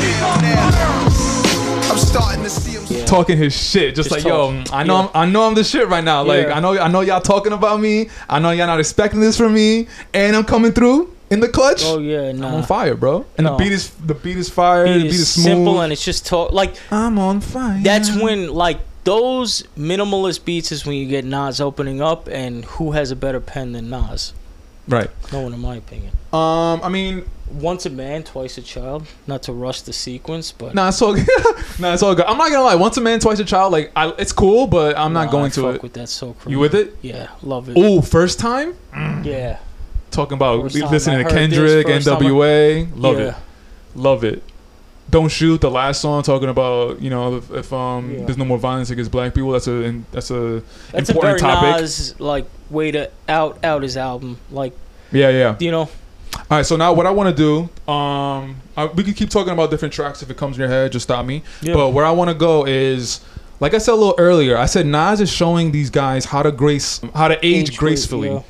[1.91, 2.85] I'm starting to see them.
[2.89, 4.63] yeah Talking his shit, just, Just like yo.
[4.71, 5.09] I know, Yeah.
[5.13, 6.23] I'm, I know, I'm the shit right now.
[6.23, 6.53] Like Yeah.
[6.55, 8.09] I know, I know y'all talking about me.
[8.29, 11.81] I know y'all not expecting this from me, and I'm coming through in the clutch.
[11.83, 13.25] oh yeah I'm on fire, bro.
[13.37, 13.57] And No.
[13.57, 14.85] the beat is the beat is fire.
[14.85, 15.45] Beat the beat is is smooth.
[15.45, 17.77] simple and it's just talk like I'm on fire.
[17.83, 22.91] that's when like those minimalist beats is when you get Nas opening up and who
[22.91, 24.33] has a better pen than Nas
[24.87, 25.09] right.
[25.31, 29.43] no one in my opinion Um, I mean, once a man twice a child not
[29.43, 31.27] to rush the sequence but Nah, it's all good.
[31.79, 32.25] nah, it's all good.
[32.25, 32.75] I'm not gonna lie.
[32.75, 33.71] Once a man, twice a child.
[33.73, 35.83] Like, I, it's cool, but I'm not going I to fuck it.
[35.83, 36.95] with that so crazy You with it?
[37.01, 38.75] yeah love it Ooh, first time
[39.23, 39.59] yeah
[40.11, 42.89] talking about First listening to heard this, Kendrick, first I- NWA.
[42.95, 43.27] Love yeah.
[43.29, 43.35] it,
[43.95, 44.43] love it.
[45.11, 48.25] Don't shoot the last song talking about you know if, if um Yeah.
[48.25, 49.51] there's no more violence against black people.
[49.51, 51.81] That's a that's a That's a important very topic.
[51.81, 54.37] Nas like way to out out his album.
[54.49, 54.73] Like
[55.11, 55.55] yeah yeah.
[55.59, 55.81] you know,
[56.49, 59.51] All right, so now what I want to do, um, I, we can keep talking
[59.53, 60.91] about different tracks if it comes in your head.
[60.93, 61.43] Just stop me.
[61.61, 61.73] Yeah.
[61.73, 63.19] But where I want to go is,
[63.59, 66.51] like I said a little earlier, I said Nas is showing these guys how to
[66.53, 68.29] grace, how to age, age gracefully.
[68.29, 68.43] yeah.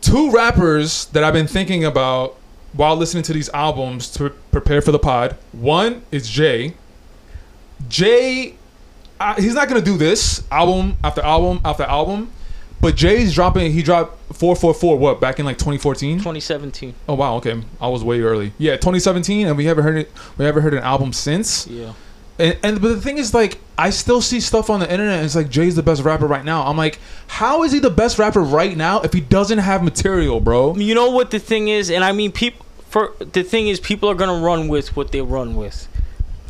[0.00, 2.36] Two rappers that I've been thinking about
[2.72, 5.36] while listening to these albums to prepare for the pod.
[5.52, 6.74] One is Jay.
[7.88, 8.56] Jay,
[9.20, 12.30] uh, he's not gonna do this album after album after album.
[12.80, 13.72] But Jay's dropping.
[13.72, 14.96] He dropped four four four.
[14.96, 16.18] What back in like 2014?
[16.18, 16.94] 2017.
[17.08, 17.60] Oh wow, okay.
[17.80, 18.52] I was way early.
[18.58, 20.12] Yeah, 2017, and we haven't heard it.
[20.36, 21.66] We haven't heard an album since.
[21.66, 21.94] Yeah.
[22.38, 25.16] And, and but the thing is, like, I still see stuff on the internet.
[25.16, 26.66] And it's like Jay's the best rapper right now.
[26.66, 30.40] I'm like, how is he the best rapper right now if he doesn't have material,
[30.40, 30.74] bro?
[30.76, 32.64] You know what the thing is, and I mean, people.
[32.88, 35.86] For the thing is, people are gonna run with what they run with.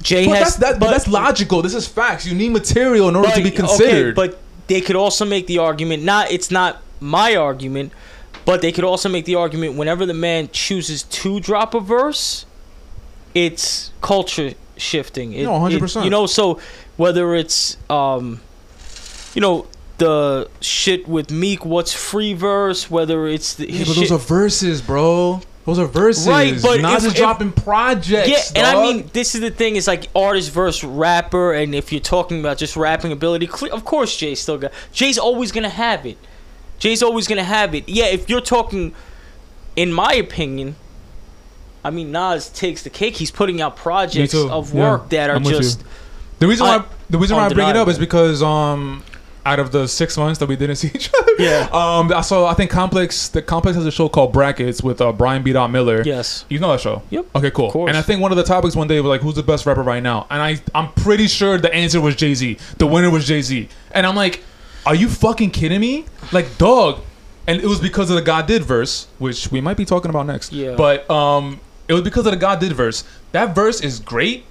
[0.03, 1.63] Jay But has, that's that, but, that's logical.
[1.63, 2.25] This is facts.
[2.27, 4.15] You need material in order to be okay, considered.
[4.15, 6.05] but they could also make the argument.
[6.05, 7.93] Not, it's not my argument,
[8.45, 9.75] but they could also make the argument.
[9.75, 12.47] Whenever the man chooses to drop a verse,
[13.35, 15.33] it's culture shifting.
[15.33, 16.05] It, No, 100%.
[16.05, 16.61] You know, so
[16.97, 18.41] whether it's um,
[19.35, 19.67] you know.
[19.99, 22.89] The shit with Meek, what's free verse?
[22.89, 25.41] Whether it's the yeah, but shit, those are verses, bro.
[25.65, 26.29] Those are verses.
[26.29, 28.29] Right, but Nas if- if- dropping projects.
[28.29, 31.91] Yeah, and I mean, this is the thing: is like artist versus rapper, and if
[31.91, 34.71] you're talking about just rapping ability, of course Jay's still got.
[34.93, 36.17] Jay's always gonna have it.
[36.79, 37.89] Jay's always gonna have it.
[37.89, 38.95] Yeah, if you're talking,
[39.75, 40.77] in my opinion,
[41.85, 43.17] I mean Nas takes the cake.
[43.17, 45.83] He's putting out projects of Yeah, work that are I'm just
[46.39, 49.03] The reason why the reason why I bring it up is because um
[49.47, 51.69] out of the six months that we didn't see each other, Yeah.
[51.73, 55.11] um I saw I think Complex the Complex has a show called Brackets with uh,
[55.13, 55.53] Brian B.
[55.53, 56.03] Dot Miller.
[56.05, 56.45] yes.
[56.51, 57.03] You know that show?
[57.11, 57.27] Yep.
[57.37, 57.89] Okay, cool.
[57.89, 59.83] And I think one of the topics one day was like, who's the best rapper
[59.83, 60.27] right now?
[60.31, 62.59] And I, I'm pretty sure the answer was Jay Z.
[62.77, 63.69] The winner was Jay Z.
[63.93, 64.43] And I'm like,
[64.85, 66.05] are you fucking kidding me?
[66.31, 67.01] Like, dog.
[67.47, 70.27] And it was because of the God did verse, which we might be talking about
[70.27, 70.53] next.
[70.53, 70.75] Yeah.
[70.77, 73.05] But um, it was because of the God did verse.
[73.33, 74.45] That verse is great.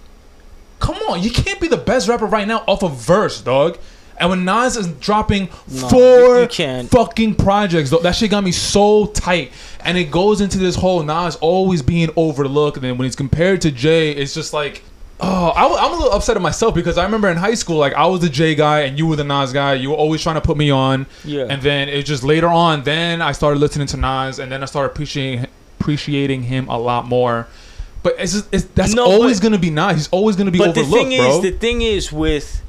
[0.80, 3.78] Come on, you can't be the best rapper right now off a verse, dog.
[4.20, 6.00] And when Nas is dropping No, four
[6.38, 6.90] you- you can't.
[6.90, 7.92] fucking projects.
[7.92, 8.00] Though.
[8.00, 9.52] That shit got me so tight.
[9.86, 12.78] And it goes into this whole Nas always being overlooked.
[12.78, 14.84] And then when he's compared to Jay, it's just like,
[15.20, 17.94] Oh, I, am a little upset at myself because I remember in high school, like
[17.96, 19.74] I was the Jay guy and you were the Nas guy.
[19.74, 21.08] You were always trying to put me on.
[21.26, 21.46] Yeah.
[21.50, 24.68] And then it just later on, then I started listening to Nas, and then I
[24.68, 25.48] started appreciating
[25.88, 27.48] appreciating him a lot more.
[28.04, 29.96] But it's, just, it's that's No, always gonna be Nas.
[29.96, 31.38] He's always gonna be but the thing bro.
[31.38, 32.62] is, the thing is with,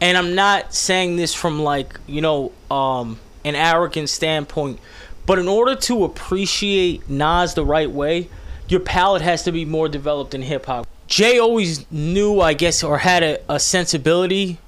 [0.00, 4.78] and I'm not saying this from like you know um, an arrogant standpoint,
[5.26, 8.28] but in order to appreciate Nas the right way,
[8.68, 10.86] your palate has to be more developed in hip hop.
[11.08, 14.58] Jay always knew, I guess, or had a, a sensibility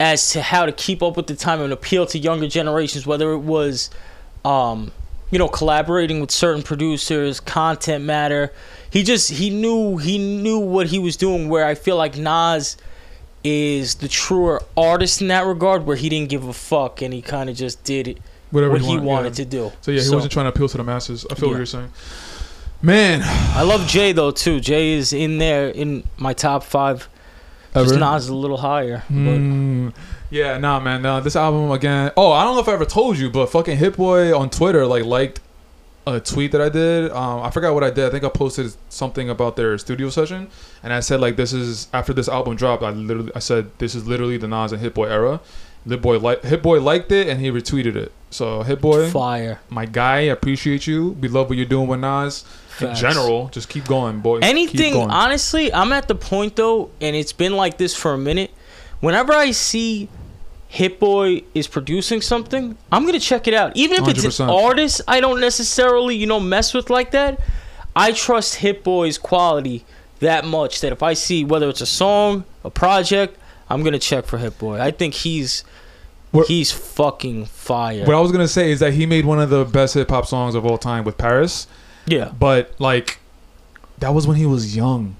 [0.00, 3.30] as to how to keep up with the time and appeal to younger generations, whether
[3.30, 3.88] it was,
[4.44, 4.90] um,
[5.32, 8.52] you know, collaborating with certain producers, content matter.
[8.90, 11.48] He just he knew he knew what he was doing.
[11.48, 12.76] Where I feel like Nas
[13.42, 17.22] is the truer artist in that regard, where he didn't give a fuck and he
[17.22, 18.18] kind of just did it
[18.50, 19.44] Whatever what he want, wanted yeah.
[19.44, 19.72] to do.
[19.80, 21.26] So yeah, he wasn't trying to appeal to the masses.
[21.30, 21.90] I feel what you're saying.
[22.82, 24.60] Man, I love Jay though too.
[24.60, 27.08] Jay is in there in my top five.
[27.74, 29.02] Just Nas is a little higher.
[29.08, 29.94] But Mm,
[30.32, 31.02] yeah, nah, man.
[31.02, 32.10] Nah, this album again.
[32.16, 34.86] Oh, I don't know if I ever told you, but fucking Hit Boy on Twitter
[34.86, 35.40] like liked
[36.06, 37.12] a tweet that I did.
[37.12, 38.06] Um, I forgot what I did.
[38.06, 40.48] I think I posted something about their studio session,
[40.82, 43.94] and I said like, "This is after this album dropped." I literally, I said, "This
[43.94, 45.40] is literally the Nas and Hit Boy era."
[45.86, 48.12] Hit Boy like Hit Boy liked it, and he retweeted it.
[48.30, 49.60] So Hit Boy, fire.
[49.68, 51.10] my guy, I appreciate you.
[51.20, 52.44] We love what you're doing with Nas.
[52.80, 54.40] In general, just keep going, boy.
[54.40, 55.10] Keep Anything, going.
[55.10, 58.50] honestly, I'm at the point though, and it's been like this for a minute.
[59.00, 60.08] Whenever I see
[60.72, 63.76] Hit Boy is producing something, I'm gonna check it out.
[63.76, 67.38] Even if it's an artist I don't necessarily, you know, mess with like that.
[67.94, 69.84] I trust Hit Boy's quality
[70.20, 74.24] that much that if I see whether it's a song, a project, I'm gonna check
[74.24, 74.80] for Hit Boy.
[74.80, 75.62] I think he's
[76.32, 78.06] We're- he's fucking fire.
[78.06, 80.24] What I was gonna say is that he made one of the best hip hop
[80.26, 81.66] songs of all time with Paris.
[82.06, 83.18] yeah, but like
[83.98, 85.16] that was when he was young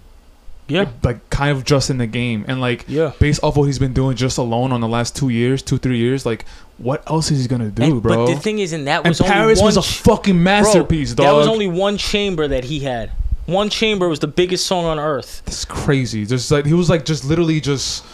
[0.68, 3.12] yeah, like kind of just in the game and like yeah.
[3.18, 5.98] based off what he's been doing just alone on the last two years two three
[5.98, 6.44] years like
[6.79, 9.09] what else is he gonna do And- bro But the thing is, and that and
[9.09, 12.48] was only paris one was a fucking Bro, masterpiece dog That was only one chamber
[12.48, 13.11] that he had.
[13.46, 15.42] One chamber was the biggest song on earth.
[15.44, 18.05] that's crazy just like he was like just literally just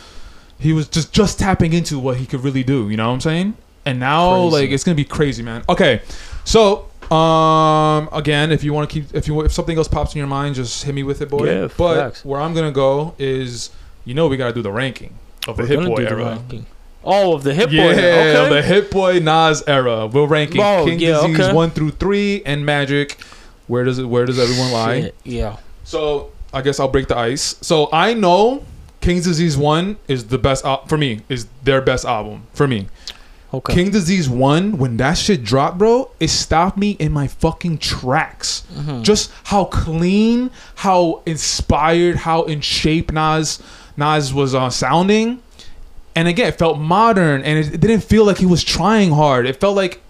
[0.58, 3.20] he was just just tapping into what he could really do you know what i'm
[3.20, 4.56] saying and now Crazy.
[4.56, 6.00] like it's gonna be crazy man okay
[6.44, 10.18] so um again if you want to keep if you if something else pops in
[10.18, 12.24] your mind just hit me with it boy Yeah, but facts.
[12.24, 13.70] where i'm gonna go is
[14.04, 15.14] you know we gotta do the ranking
[15.46, 16.38] of the We're hit boy era.
[17.04, 17.90] Oh, of the hip yeah, boy.
[17.92, 18.48] Okay.
[18.54, 20.06] the Hit Boy Nas era.
[20.08, 21.52] We're ranking Oh, King yeah, Disease okay.
[21.54, 23.18] one through three and Magic.
[23.68, 24.04] Where does it?
[24.04, 25.00] Where does everyone lie?
[25.02, 25.56] Shit, Yeah.
[25.84, 27.56] So I guess I'll break the ice.
[27.62, 28.64] So I know
[29.00, 31.20] King's Disease one is the best al- for me.
[31.30, 32.88] Is their best album for me.
[33.52, 33.74] Okay.
[33.74, 38.64] King Disease one when that shit dropped, bro, it stopped me in my fucking tracks.
[38.74, 39.02] Mm-hmm.
[39.02, 43.62] Just how clean, how inspired, how in shape Nas
[43.96, 45.42] Nas was uh, sounding,
[46.14, 49.46] and again, it felt modern, and it, it didn't feel like he was trying hard.
[49.46, 50.02] It felt like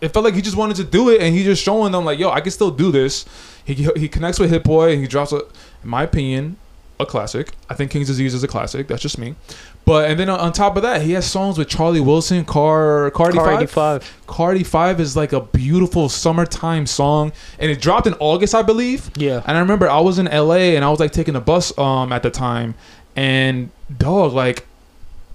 [0.00, 2.18] it felt like he just wanted to do it, and he just showing them like,
[2.18, 3.24] yo, I can still do this.
[3.64, 5.38] He he connects with Hit Boy, and he drops a,
[5.82, 6.58] in my opinion,
[7.04, 7.52] a classic.
[7.70, 8.88] I think King's Disease is a classic.
[8.88, 9.36] That's just me.
[9.84, 13.10] But and then on, on top of that, he has songs with Charlie Wilson, Car
[13.12, 13.62] Cardi Car Five.
[13.62, 14.22] 85.
[14.26, 19.10] Cardi Five is like a beautiful summertime song, and it dropped in August, I believe.
[19.16, 19.42] Yeah.
[19.46, 22.12] And I remember I was in LA and I was like taking the bus um
[22.12, 22.74] at the time,
[23.14, 24.66] and dog like.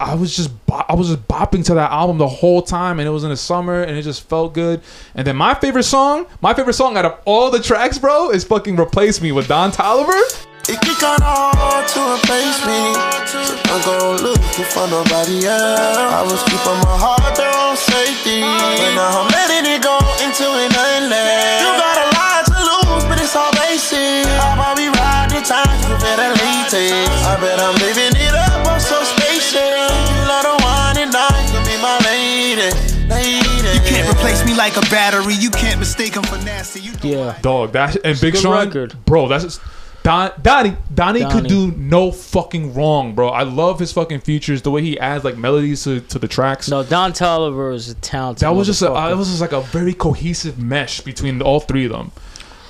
[0.02, 3.12] I was just I was just bopping to that album the whole time, and it
[3.12, 4.80] was in the summer, and it just felt good.
[5.14, 8.46] And then my favorite song, my favorite song out of all the tracks, bro, is
[8.46, 10.46] fucking "Replace Me" with Don Toliver.
[10.70, 12.94] It get kinda hard to replace me.
[13.26, 13.42] So
[13.74, 14.38] I'm gon' look
[14.70, 15.98] for nobody else.
[15.98, 18.42] I was keeping my heart there on safety.
[18.46, 21.62] But now I'm letting it go into an endless.
[21.66, 24.30] You got a lot to lose, but it's all basic.
[24.46, 27.10] I'll probably ride the time to better latex.
[27.26, 29.90] I bet I'm living it up, I'm so spacious.
[29.90, 32.70] You love the wine and dine, you be my lady.
[33.10, 33.74] Lady.
[33.74, 35.34] You can't replace me like a battery.
[35.34, 36.80] You can't mistake him for nasty.
[36.82, 37.36] You know Yeah.
[37.42, 38.94] Dog, that and Big good Sean, record.
[39.06, 39.28] bro.
[39.28, 39.62] That's just,
[40.04, 40.78] Don, Donnie.
[40.94, 43.30] Donnie could do no fucking wrong, bro.
[43.30, 46.70] I love his fucking features, the way he adds like melodies to, to the tracks.
[46.70, 48.46] No, Don Toliver is a talented.
[48.46, 49.12] that was just a, uh, motherfucker.
[49.12, 52.12] it was just like a very cohesive mesh between all three of them.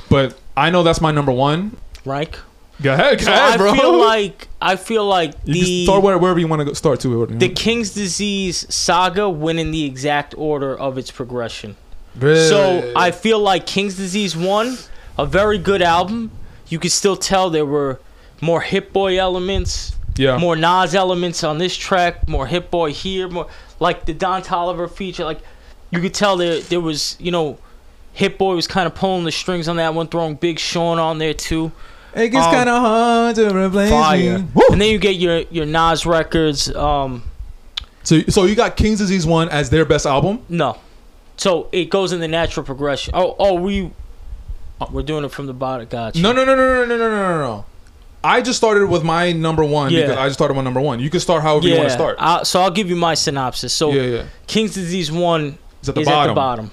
[0.10, 1.78] But I know that's my number one.
[2.04, 2.40] rank.
[2.82, 3.74] Go ahead, go So ahead, I bro.
[3.74, 7.26] feel like I feel like you the start where, wherever you want to start to.
[7.28, 11.76] the King's Disease saga went in the exact order of its progression.
[12.18, 12.48] Really?
[12.48, 14.78] So I feel like King's Disease one,
[15.18, 16.32] a very good album.
[16.70, 18.00] You could still tell there were
[18.42, 23.28] more Hit Boy elements, yeah, more Nas elements on this track, more Hit Boy here,
[23.28, 23.48] more
[23.80, 25.26] like the Don Toliver feature.
[25.26, 25.40] Like
[25.92, 27.58] you could tell there there was you know,
[28.14, 31.18] Hit Boy was kind of pulling the strings on that one, throwing Big Sean on
[31.18, 31.72] there too.
[32.16, 34.40] It gets Um, kind of hard to replace Fire.
[34.40, 34.48] me.
[34.54, 34.64] Woo!
[34.72, 36.74] And then you get your your Nas records.
[36.76, 37.24] Um,
[38.04, 40.40] So, so you got King's Disease one as their best album.
[40.50, 40.78] no,
[41.38, 43.14] so it goes in the natural progression.
[43.16, 43.92] Oh, oh, we
[44.80, 45.88] Uh, we're doing it from the bottom.
[45.88, 46.22] Gotcha.
[46.22, 47.40] No, no, no, no, no, no, no, no, no.
[47.40, 47.66] No.
[48.24, 50.02] I just started with my number one Yeah.
[50.02, 51.00] because I just started with number one.
[51.00, 52.18] You can start however you want to start.
[52.20, 53.74] I, so I'll give you my synopsis.
[53.74, 54.24] So yeah, yeah.
[54.48, 56.24] King's Disease one It's at the is bottom.
[56.24, 56.72] at the bottom.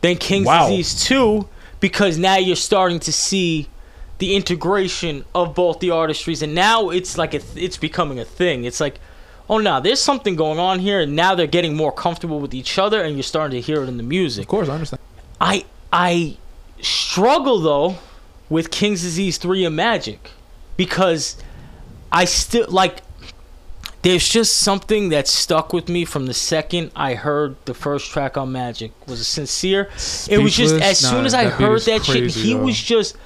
[0.00, 0.68] Then King's Wow.
[0.68, 1.48] Disease two,
[1.80, 3.68] because now you're starting to see
[4.16, 8.64] the integration of both the artistries, and now it's like a it's becoming a thing.
[8.64, 9.00] It's like,
[9.50, 12.78] oh, now there's something going on here, and now they're getting more comfortable with each
[12.78, 14.44] other, and you're starting to hear it in the music.
[14.44, 15.00] Of course, I understand.
[15.40, 16.36] I I
[16.84, 17.98] struggle though
[18.48, 20.30] with King's Disease 3 and Magic
[20.76, 21.36] because
[22.12, 23.02] I still like
[24.02, 28.36] there's just something that stuck with me from the second I heard the first track
[28.38, 29.90] on Magic was sincere.
[30.28, 30.82] it was just Speechless?
[30.82, 32.64] as soon as I heard is that shit, he though.
[32.64, 33.16] was just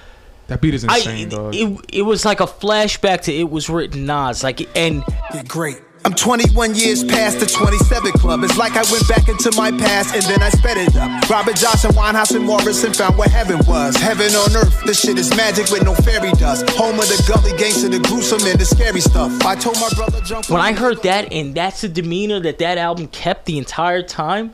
[0.49, 1.55] That beat is I insane, dog.
[1.55, 5.05] it, it was like a flashback to it was written Nas like and
[5.47, 5.81] great.
[6.07, 8.45] I'm 21 years past the 27 club.
[8.45, 11.31] It's like I went back into my past and then I sped it up.
[11.31, 13.97] Robert Johnson, Winehouse, and Morrison found what heaven was.
[13.97, 16.69] Heaven on earth, this shit is magic with no fairy dust.
[16.71, 19.33] Home of the gully gangster, the gruesome and the scary stuff.
[19.47, 20.51] I told my brother jump.
[20.51, 24.53] when I heard that and that's the demeanor that that album kept the entire time,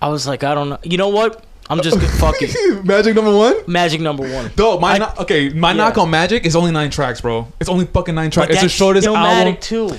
[0.00, 0.78] I was like I don't know.
[0.82, 1.44] You know what?
[1.68, 2.84] I'm just gonna fuck it.
[2.84, 3.56] Magic number one.
[3.66, 4.50] Magic number one.
[4.56, 5.76] Though my I- no- okay, my Yeah.
[5.76, 7.46] knock on Magic is only nine tracks, bro.
[7.60, 8.52] It's only fucking nine tracks.
[8.52, 9.56] It's the that's shortest Illmatic album.
[9.60, 9.90] too.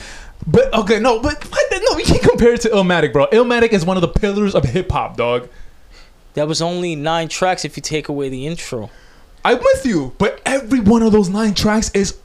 [0.45, 3.28] But okay, no, but what the- no, we can't compare it to Illmatic, bro.
[3.28, 5.50] Illmatic is one of the pillars of hip hop, dog.
[6.36, 8.89] That was only nine tracks if you take away the intro.
[9.43, 12.17] I'm with you, but every one of those nine tracks is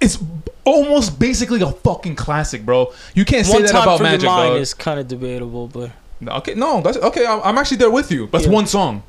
[0.00, 0.18] is
[0.64, 2.92] almost basically a fucking classic, bro.
[3.14, 4.60] You can't say One that about Magic, your mind dog.
[4.60, 7.26] is kind of debatable, but No, okay, no, that's okay.
[7.26, 8.26] I'm, I'm actually there with you.
[8.32, 8.50] That's Yeah.
[8.52, 9.02] one song.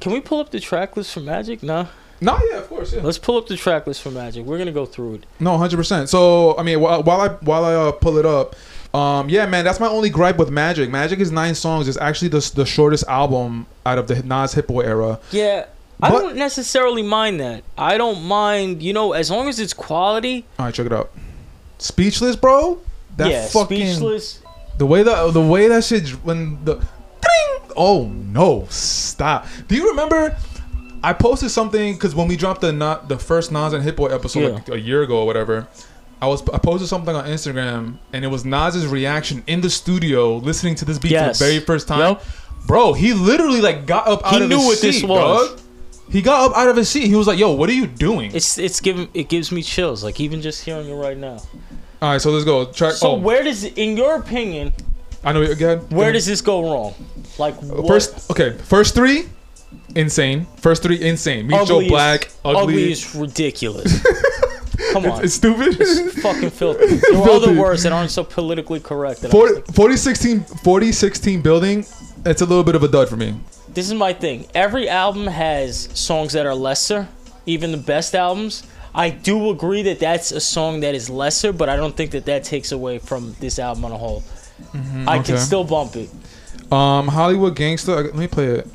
[0.00, 1.62] can we pull up the track list for Magic?
[1.62, 1.88] No.
[2.20, 3.02] No, yeah, of course, yeah.
[3.02, 4.44] Let's pull up the track list for Magic.
[4.44, 5.26] We're gonna go through it.
[5.38, 6.08] No, hundred percent.
[6.08, 8.56] So I mean, while, while I while I uh, pull it up,
[8.94, 10.90] um, yeah, man, that's my only gripe with Magic.
[10.90, 11.86] Magic is nine songs.
[11.88, 15.20] It's actually the the shortest album out of the Nas Hit Boy era.
[15.30, 15.66] Yeah.
[16.00, 17.64] I don't necessarily mind that.
[17.76, 20.46] I don't mind, you know, as long as it's quality.
[20.56, 21.10] All right, check it out.
[21.78, 22.80] Speechless, bro.
[23.16, 24.40] That yeah, fucking speechless.
[24.78, 29.48] the way that the way that shit when the ding, oh no stop.
[29.66, 30.36] Do you remember?
[31.02, 34.06] I posted something because when we dropped the not the first Nas and Hit Boy
[34.08, 35.66] episode like a year ago or whatever.
[36.20, 40.36] I was I posted something on Instagram and it was Nas's reaction in the studio
[40.38, 41.38] listening to this beat Yes.
[41.38, 42.00] for the very first time.
[42.00, 42.24] Yep.
[42.66, 44.50] Bro, he literally like got up out of his seat.
[44.50, 45.50] He of knew his what seat, this was.
[45.50, 45.60] dog.
[46.10, 47.06] He got up out of his seat.
[47.06, 50.02] He was like, "Yo, what are you doing?" It's it's giving it gives me chills,
[50.02, 51.38] like even just hearing it right now.
[52.02, 52.64] All right, so let's go.
[52.64, 52.94] Track.
[52.94, 54.72] So oh, where does in your opinion,
[55.22, 55.78] I know again.
[55.90, 56.94] where does this go wrong?
[57.38, 59.26] Like what, First, okay, first three,
[59.94, 60.46] insane.
[60.56, 61.46] First three, insane.
[61.46, 62.62] Meet Joe ugly is- Black, ugly.
[62.62, 64.02] ugly is ridiculous.
[64.92, 65.24] Come on.
[65.24, 65.74] it's stupid.
[66.22, 66.86] fucking filthy.
[66.96, 67.56] There are other Filthy.
[67.58, 69.20] words that aren't so politically correct.
[69.22, 71.84] That I was 40, 4016, 4016 building.
[72.24, 73.34] It's a little bit of a dud for me.
[73.68, 74.46] This is my thing.
[74.54, 77.08] Every album has songs that are lesser,
[77.44, 78.62] even the best albums.
[78.94, 82.24] I do agree that that's a song that is lesser, but I don't think that
[82.26, 84.22] that takes away from this album on a whole.
[84.26, 85.22] I Mm-hmm, okay.
[85.24, 86.08] can still bump it.
[86.72, 87.94] Um, Hollywood Gangster.
[87.94, 88.68] Let me play it.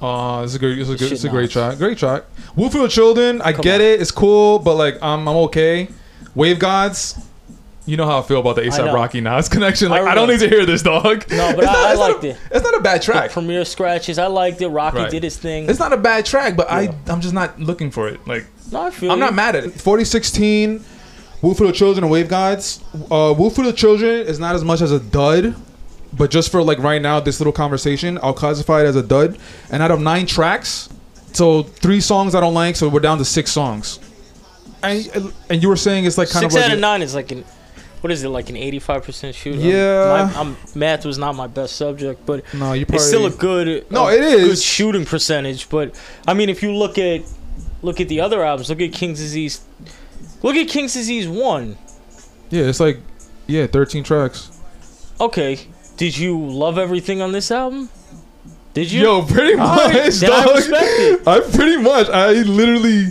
[0.00, 0.74] Uh, this is a great.
[0.76, 1.78] This is a, good, Shit this is a great track.
[1.78, 2.24] Great track.
[2.56, 3.40] Wu for the Children.
[3.42, 3.86] I Come get on.
[3.86, 4.00] it.
[4.00, 5.88] It's cool, but like, I'm I'm okay.
[6.34, 7.18] Wave Gods.
[7.86, 8.92] You know how I feel about the ASAP.
[8.92, 9.88] Rocky Nas connection.
[9.88, 11.24] Like, I I, don't need to hear this, dog.
[11.30, 12.36] No, but It's I- not- I it's not liked a- it.
[12.50, 13.30] It's not a bad track.
[13.30, 14.18] Premier scratches.
[14.18, 14.68] I liked it.
[14.68, 15.10] Rocky Right.
[15.10, 15.70] did his thing.
[15.70, 16.76] It's not a bad track, but Yeah.
[16.76, 18.24] I I'm just not looking for it.
[18.26, 19.24] Like no, I feel I'm you.
[19.24, 19.80] not mad at it.
[19.80, 20.84] 4016,
[21.40, 22.84] Wu for the Children and Wave Gods.
[23.10, 25.54] Uh, Wu for the Children is not as much as a dud,
[26.12, 29.38] but just for like right now, this little conversation, I'll classify it as a dud.
[29.70, 30.88] And out of nine tracks,
[31.32, 33.98] so three songs I don't like, so we're down to six songs.
[34.82, 37.14] And and you were saying it's like kind Six of like out of nine is
[37.14, 37.44] like an,
[38.00, 39.58] what is it, like an 85% shooter?
[39.58, 40.30] Yeah.
[40.32, 43.30] My, I'm, math was not my best subject, but No, you probably it's still a
[43.30, 44.48] good No, a it is.
[44.48, 47.22] good shooting percentage but i mean if you look at
[47.82, 49.62] look at the other albums look at king's disease
[50.44, 51.76] look at king's disease 1
[52.50, 52.98] yeah, it's like
[53.48, 54.50] yeah, 13 tracks.
[55.20, 55.58] okay
[55.98, 57.90] did you love everything on this album
[58.74, 61.22] did you Yo, pretty much, Alright, then I respect it.
[61.26, 63.06] I pretty much, I literally.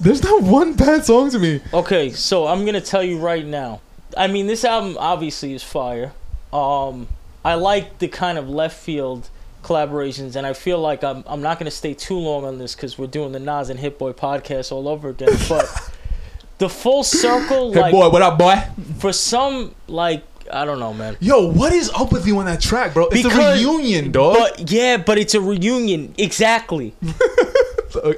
[0.00, 1.60] There's not one bad song to me.
[1.72, 3.80] okay so i'm gonna tell you right now
[4.16, 6.12] i mean this album obviously is fire
[6.52, 7.08] um
[7.44, 9.30] i like the kind of left field
[9.62, 12.98] collaborations and i feel like i'm, I'm not gonna stay too long on this because
[12.98, 15.90] we're doing the nas and hit boy podcast all over again but
[16.58, 18.56] the full circle Hey like boy, what up, boy?
[18.98, 20.22] for some like
[20.52, 21.16] I don't know, man.
[21.20, 23.06] Yo, what is up with you on that track, bro?
[23.06, 24.36] It's Because- a reunion, dog.
[24.38, 26.14] But yeah, but it's a reunion.
[26.18, 26.94] Exactly.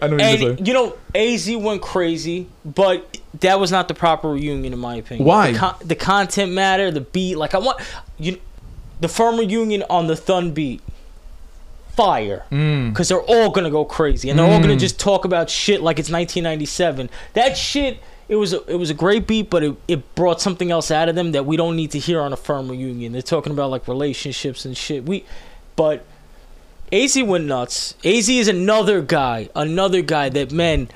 [0.03, 0.17] I know.
[0.17, 4.97] And you know, Az went crazy, but that was not the proper reunion in my
[4.97, 5.27] opinion.
[5.27, 5.53] Why?
[5.53, 7.37] The, con- the content matter, the beat.
[7.37, 7.81] Like I want
[8.19, 8.39] you,
[9.01, 10.81] the firm reunion on the Thun beat,
[11.95, 12.45] fire.
[12.51, 12.91] Mm.
[12.91, 14.81] Because they're all gonna go crazy, and they're all gonna Mm.
[14.81, 17.11] just talk about shit like it's 1997.
[17.35, 17.99] That shit.
[18.29, 21.09] It was a, it was a great beat, but it, it brought something else out
[21.09, 23.13] of them that we don't need to hear on a firm reunion.
[23.13, 25.05] They're talking about like relationships and shit.
[25.05, 25.25] We,
[25.77, 26.05] but
[26.93, 27.95] Az went nuts.
[28.05, 30.89] Az is another guy, another guy that men,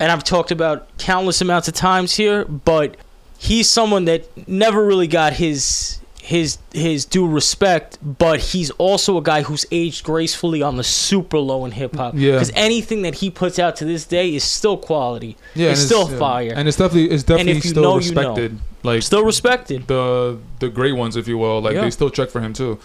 [0.00, 2.96] and I've talked about countless amounts of times here, but
[3.38, 5.97] he's someone that never really got his
[6.28, 11.38] his his due respect, but he's also a guy who's aged gracefully on the super
[11.38, 12.12] low in hip hop.
[12.14, 12.32] Yeah.
[12.32, 15.38] Because anything that he puts out to this day is still quality.
[15.54, 16.18] Yeah, it's still yeah.
[16.18, 16.52] fire.
[16.54, 18.34] and it's definitely it's definitely still know, you know.
[18.34, 18.58] respected.
[18.82, 19.86] Like still respected.
[19.86, 21.62] the the great ones, if you will.
[21.62, 21.80] Like Yeah.
[21.80, 22.78] they still check for him too,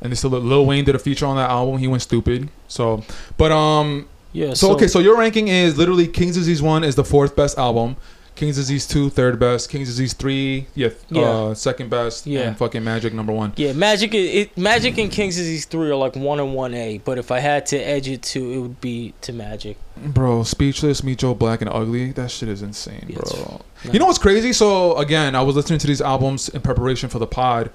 [0.00, 1.76] and they still Lil Wayne did a feature on that album.
[1.76, 2.48] He went stupid.
[2.66, 3.04] So,
[3.36, 4.54] but um, Yeah.
[4.54, 7.58] so, okay, so your ranking is literally King's of Disease One is the fourth best
[7.58, 7.96] album.
[8.36, 9.68] King's Disease Two, third best.
[9.70, 11.22] King's Disease Three, yeah, Yeah.
[11.22, 12.26] Uh, second best.
[12.26, 12.40] Yeah.
[12.42, 13.52] and fucking Magic number one.
[13.56, 14.14] Yeah, Magic.
[14.14, 16.98] It, Magic and King's Disease three are like one and one A.
[16.98, 19.78] But if I had to edge it to, it would be to Magic.
[19.96, 22.12] Bro, Speechless, Meet Joe Black, and Ugly.
[22.12, 23.60] That shit is insane, Yeah, bro.
[23.90, 24.52] You know what's crazy?
[24.52, 27.70] So again, I was listening to these albums in preparation for the pod.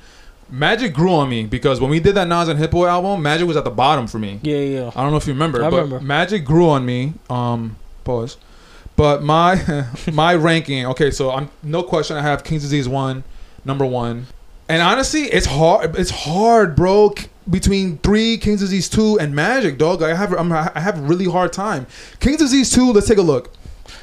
[0.49, 3.47] Magic grew on me because when we did that Nas and Hit Boy album, Magic
[3.47, 4.39] was at the bottom for me.
[4.43, 4.91] Yeah, yeah.
[4.95, 6.05] I don't know if you remember, I but remember.
[6.05, 7.13] Magic grew on me.
[7.29, 8.37] Um, pause.
[9.01, 12.17] But my my ranking, okay, so I'm no question.
[12.17, 13.23] I have King's Disease one,
[13.65, 14.27] number one,
[14.69, 15.97] and honestly, it's hard.
[15.97, 17.15] It's hard, bro.
[17.49, 20.03] Between three, King's Disease two, and Magic, dog.
[20.03, 21.87] I have I'm, I have a really hard time.
[22.19, 22.91] King's Disease two.
[22.93, 23.51] Let's take a look.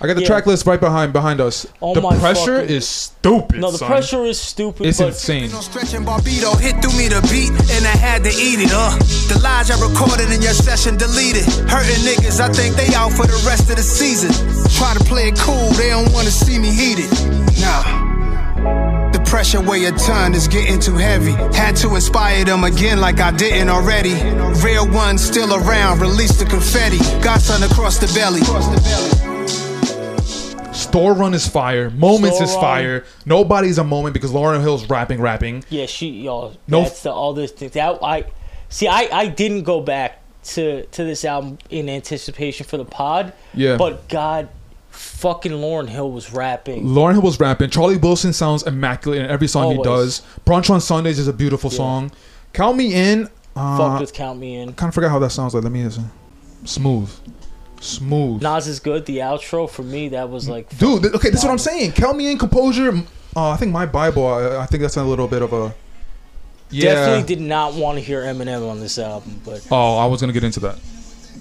[0.00, 0.28] I got the Yeah.
[0.28, 1.66] track list right behind behind us.
[1.82, 3.58] Oh the my pressure fucking- is stupid.
[3.60, 3.88] No, the son.
[3.88, 4.86] pressure is stupid.
[4.86, 5.50] It's but insane.
[5.50, 8.70] No stretching Barbito hit through me the beat, and I had to eat it.
[8.72, 8.96] Uh,
[9.28, 11.44] the lies I recorded in your session deleted.
[11.68, 14.30] Hurting niggas, I think they out for the rest of the season.
[14.78, 17.10] Try to play it cool, they don't wanna see me heated.
[17.60, 18.06] Nah.
[19.10, 21.32] The pressure weigh a ton is getting too heavy.
[21.56, 24.14] Had to inspire them again like I didn't already.
[24.62, 26.98] Real ones still around, release the confetti.
[27.20, 28.42] Got sun across the belly.
[30.78, 31.90] Store Run is fire.
[31.90, 32.60] Moments Store is Run.
[32.62, 33.04] fire.
[33.26, 35.64] Nobody's a moment because Lauryn Hill's rapping, rapping.
[35.68, 36.56] yeah, she y'all.
[36.66, 37.68] No that's the all this thing.
[37.70, 38.24] That I
[38.68, 38.86] see.
[38.88, 43.32] I I didn't go back to to this album in anticipation for the pod.
[43.54, 43.76] Yeah.
[43.76, 44.48] But God,
[44.90, 46.84] fucking Lauryn Hill was rapping.
[46.84, 47.70] Lauryn Hill was rapping.
[47.70, 50.22] Charlie Wilson sounds immaculate in every song he does.
[50.46, 51.76] Brunch on Sundays is a beautiful Yeah.
[51.76, 52.12] song.
[52.52, 53.28] Count Me In.
[53.56, 54.72] Uh, Fuck with Count Me In.
[54.74, 55.64] kind of forgot how that sounds like.
[55.64, 56.10] Let me listen.
[56.64, 57.10] Smooth.
[57.80, 58.42] Smooth.
[58.42, 59.06] Nas is good.
[59.06, 61.92] The outro for me that was like Dude, okay, this is what I'm saying.
[61.92, 63.02] Count Me In, Composure.
[63.36, 65.74] Uh, I think My Bible, I, I think that's a little bit of a.
[66.70, 66.94] Yeah.
[66.94, 70.32] Definitely did not want to hear Eminem on this album, but Oh, I was gonna
[70.32, 70.78] get into that.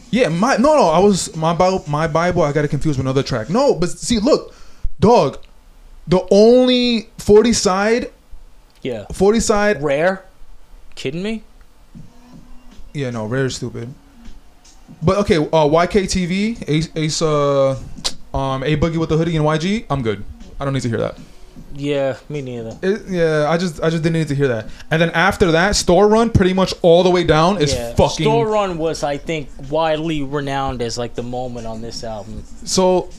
[0.10, 1.84] Yeah, my no, no, I was my Bible.
[1.88, 3.50] My Bible, I got it confused with another track.
[3.50, 4.56] No, but see, look,
[5.00, 5.40] dog,
[6.08, 8.12] the only forty side,
[8.82, 9.06] yeah.
[9.12, 9.84] forty side.
[9.84, 10.24] Rare?
[10.96, 11.44] Kidding me?
[12.94, 13.94] Yeah, no, rare is stupid.
[15.02, 17.72] But okay, uh, YKTV, Ace, Ace, uh,
[18.34, 19.86] um, A Boogie with the hoodie and YG.
[19.90, 20.24] I'm good.
[20.60, 21.18] I don't need to hear that.
[21.74, 22.78] Yeah, me neither.
[22.82, 24.68] It, yeah, I just, I just didn't need to hear that.
[24.90, 27.94] And then after that, Store Run, pretty much all the way down is yeah.
[27.94, 28.26] fucking.
[28.26, 32.44] Store Run was, I think, widely renowned as like the moment on this album.
[32.66, 33.10] So,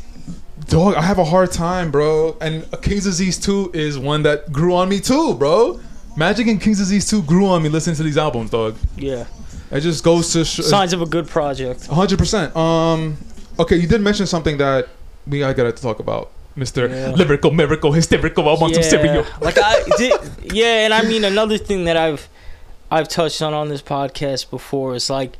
[0.66, 2.36] dog, I have a hard time, bro.
[2.40, 5.80] And King's Disease 2 is one that grew on me too, bro.
[6.16, 8.76] Magic and King's Disease 2 grew on me listening to these albums, dog.
[8.96, 9.26] Yeah.
[9.70, 11.88] It just goes to sh- Signs of a good project.
[11.88, 12.56] 100%.
[12.56, 13.16] Um,
[13.58, 14.88] okay, you did mention something that
[15.26, 16.30] we I got to talk about.
[16.56, 16.88] Mr.
[16.90, 17.10] Yeah.
[17.12, 18.48] Lyrical, miracle, hysterical.
[18.48, 19.24] I want some cereal.
[19.40, 20.12] like I did,
[20.52, 22.28] yeah, and I mean another thing that I've
[22.90, 25.36] I've touched on on this podcast before is like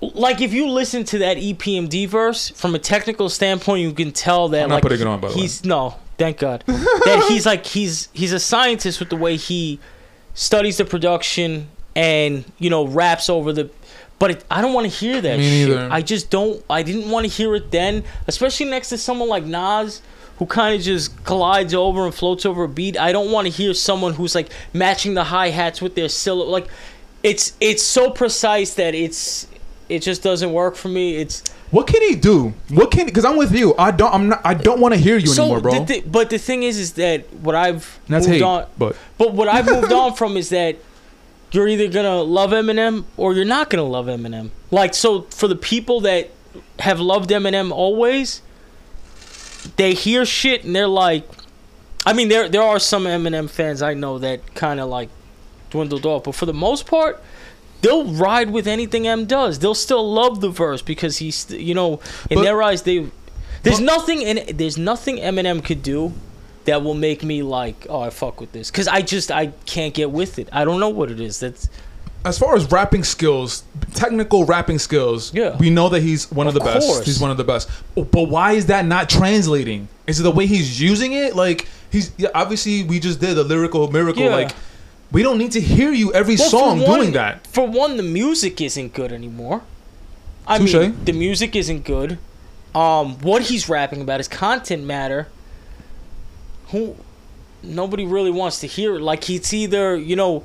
[0.00, 4.48] like if you listen to that EPMD verse from a technical standpoint, you can tell
[4.48, 5.42] that like putting it on, by the way.
[5.42, 9.78] he's no, thank God that he's like he's he's a scientist with the way he
[10.34, 13.70] studies the production and you know raps over the.
[14.18, 15.68] But it, I don't want to hear that Me shit.
[15.70, 15.88] neither.
[15.92, 16.64] I just don't.
[16.70, 20.00] I didn't want to hear it then, especially next to someone like Nas,
[20.38, 22.96] who kind of just glides over and floats over a beat.
[22.96, 26.48] I don't want to hear someone who's like matching the hi hats with their silhouette.
[26.48, 26.68] Like,
[27.24, 29.48] it's it's so precise that it's
[29.88, 31.16] it just doesn't work for me.
[31.16, 32.54] It's What can he do?
[32.68, 33.06] What can?
[33.06, 33.74] Because I'm with you.
[33.76, 34.14] I don't.
[34.14, 34.40] I'm not.
[34.44, 35.42] I don't want to hear you so.
[35.42, 35.80] anymore, bro.
[35.80, 38.42] The, thi- but the thing is, is that what I've That's moved hate.
[38.44, 38.66] on.
[38.78, 40.76] But But what I've moved on from is that
[41.52, 44.50] you're either gonna love Eminem or you're not gonna love Eminem.
[44.70, 46.30] Like so, for the people that
[46.80, 48.42] have loved Eminem always,
[49.76, 51.28] they hear shit and they're like,
[52.04, 55.08] I mean, there there are some Eminem fans I know that kind of like
[55.70, 57.22] dwindled off, but for the most part,
[57.82, 59.58] they'll ride with anything M does.
[59.60, 62.00] They'll still love the verse because he's st- you know
[62.30, 63.06] in But- their eyes they
[63.62, 66.12] there's but- nothing in there's nothing Eminem could do
[66.66, 69.94] that will make me like oh I fuck with this because I just I can't
[69.94, 70.48] get with it.
[70.52, 71.40] I don't know what it is.
[71.40, 71.68] That's
[72.24, 75.56] as far as rapping skills, technical rapping skills, Yeah.
[75.56, 77.02] we know that he's one of, Of the best.
[77.04, 77.68] He's one of the best.
[77.96, 79.88] But why is that not translating?
[80.06, 81.34] Is it the way he's using it?
[81.34, 84.22] Like he's yeah, obviously we just did a lyrical miracle.
[84.22, 84.36] Yeah.
[84.36, 84.52] Like
[85.10, 87.46] we don't need to hear you every Well, song one- doing that.
[87.48, 89.62] For one, the music isn't good anymore.
[90.46, 90.74] I Touche.
[90.74, 92.18] mean, the music isn't good.
[92.74, 95.26] Um, what he's rapping about is content matter.
[96.72, 96.96] Who
[97.62, 99.00] nobody really wants to hear it.
[99.00, 100.44] Like he's either you know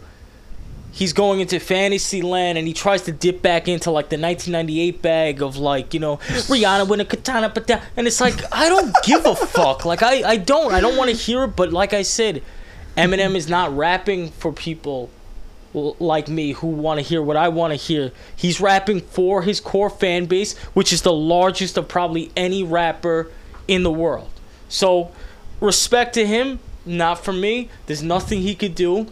[0.92, 5.02] he's going into fantasy land and he tries to dip back into like the 1998
[5.02, 8.70] bag of like you know Rihanna with a katana, but that, and it's like I
[8.70, 9.86] don't give a fuck.
[9.86, 11.56] Like I I don't I don't want to hear it.
[11.56, 12.44] But like I said,
[12.96, 15.10] Eminem is not rapping for people
[15.74, 18.12] like me who want to hear what I want to hear.
[18.36, 23.32] He's rapping for his core fan base, which is the largest of probably any rapper
[23.68, 24.30] in the world.
[24.70, 25.12] So,
[25.60, 27.70] respect to him, not for me.
[27.86, 29.08] There's nothing he could do.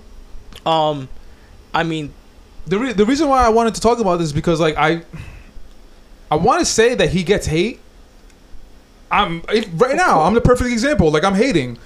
[0.65, 1.09] Um,
[1.73, 2.13] I mean,
[2.67, 5.03] The re- the reason why I wanted to talk about this is because like I
[6.31, 7.79] I want to say that he gets hate.
[9.11, 10.21] I'm if, right now.
[10.21, 11.11] I'm the perfect example.
[11.11, 11.77] Like I'm hating,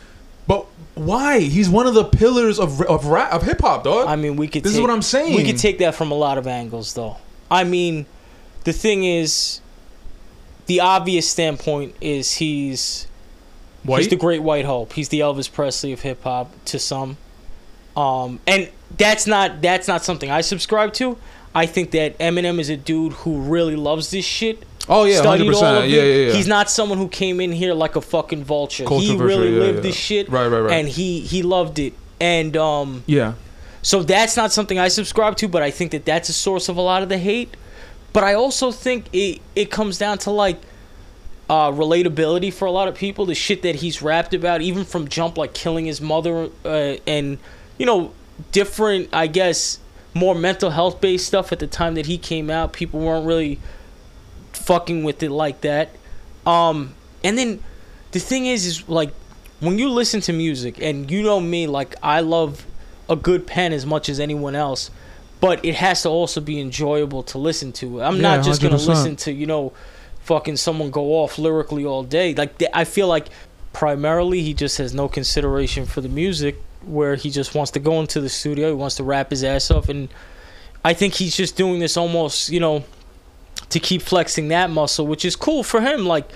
[0.48, 1.40] but why?
[1.40, 4.08] He's one of the pillars of of rap of hip hop, dog.
[4.08, 4.64] I mean, we could.
[4.64, 5.36] This is what I'm saying.
[5.36, 7.18] We could take that from a lot of angles, though.
[7.52, 8.06] I mean,
[8.64, 9.60] the thing is,
[10.68, 13.08] the obvious standpoint is he's
[13.84, 14.00] White?
[14.00, 14.94] He's the great white hope.
[14.94, 17.18] He's the Elvis Presley of hip hop to some.
[17.96, 21.18] Um, and that's not that's not something I subscribe to.
[21.54, 24.64] I think that Eminem is a dude who really loves this shit.
[24.88, 25.90] oh yeah, studied all of it.
[25.90, 26.34] Yeah, yeah, yeah.
[26.34, 28.88] He's not someone who came in here like a fucking vulture.
[28.88, 29.82] he really yeah, lived yeah.
[29.82, 30.30] this shit.
[30.30, 30.74] Right, right, right.
[30.74, 31.94] And he he loved it.
[32.22, 33.34] And um, yeah.
[33.82, 36.78] so that's not something I subscribe to, but I think that that's a source of
[36.78, 37.56] a lot of the hate.
[38.12, 40.62] But I also think it it comes down to like
[41.50, 43.26] uh, relatability for a lot of people.
[43.26, 47.40] The shit that he's rapped about, even from Jump, like killing his mother, uh, and
[47.78, 48.14] you know,
[48.52, 49.80] different, I guess,
[50.14, 52.74] more mental health based stuff at the time that he came out.
[52.74, 53.60] People weren't really
[54.54, 55.90] fucking with it like that.
[56.46, 56.94] Um,
[57.24, 57.64] and then
[58.12, 59.12] the thing is, is like
[59.60, 62.66] when you listen to music, and you know me, like I love
[63.10, 64.92] a good pen as much as anyone else,
[65.42, 68.02] but it has to also be enjoyable to listen to.
[68.02, 69.74] I'm Yeah, not just gonna listen to you know,
[70.30, 72.36] fucking someone go off lyrically all day.
[72.36, 73.30] Like I feel like
[73.74, 78.00] primarily he just has no consideration for the music, where he just wants to go
[78.00, 80.08] into the studio, he wants to rap his ass off, and
[80.86, 82.84] I think he's just doing this almost, you know,
[83.70, 86.06] to keep flexing that muscle, which is cool for him.
[86.06, 86.30] Like,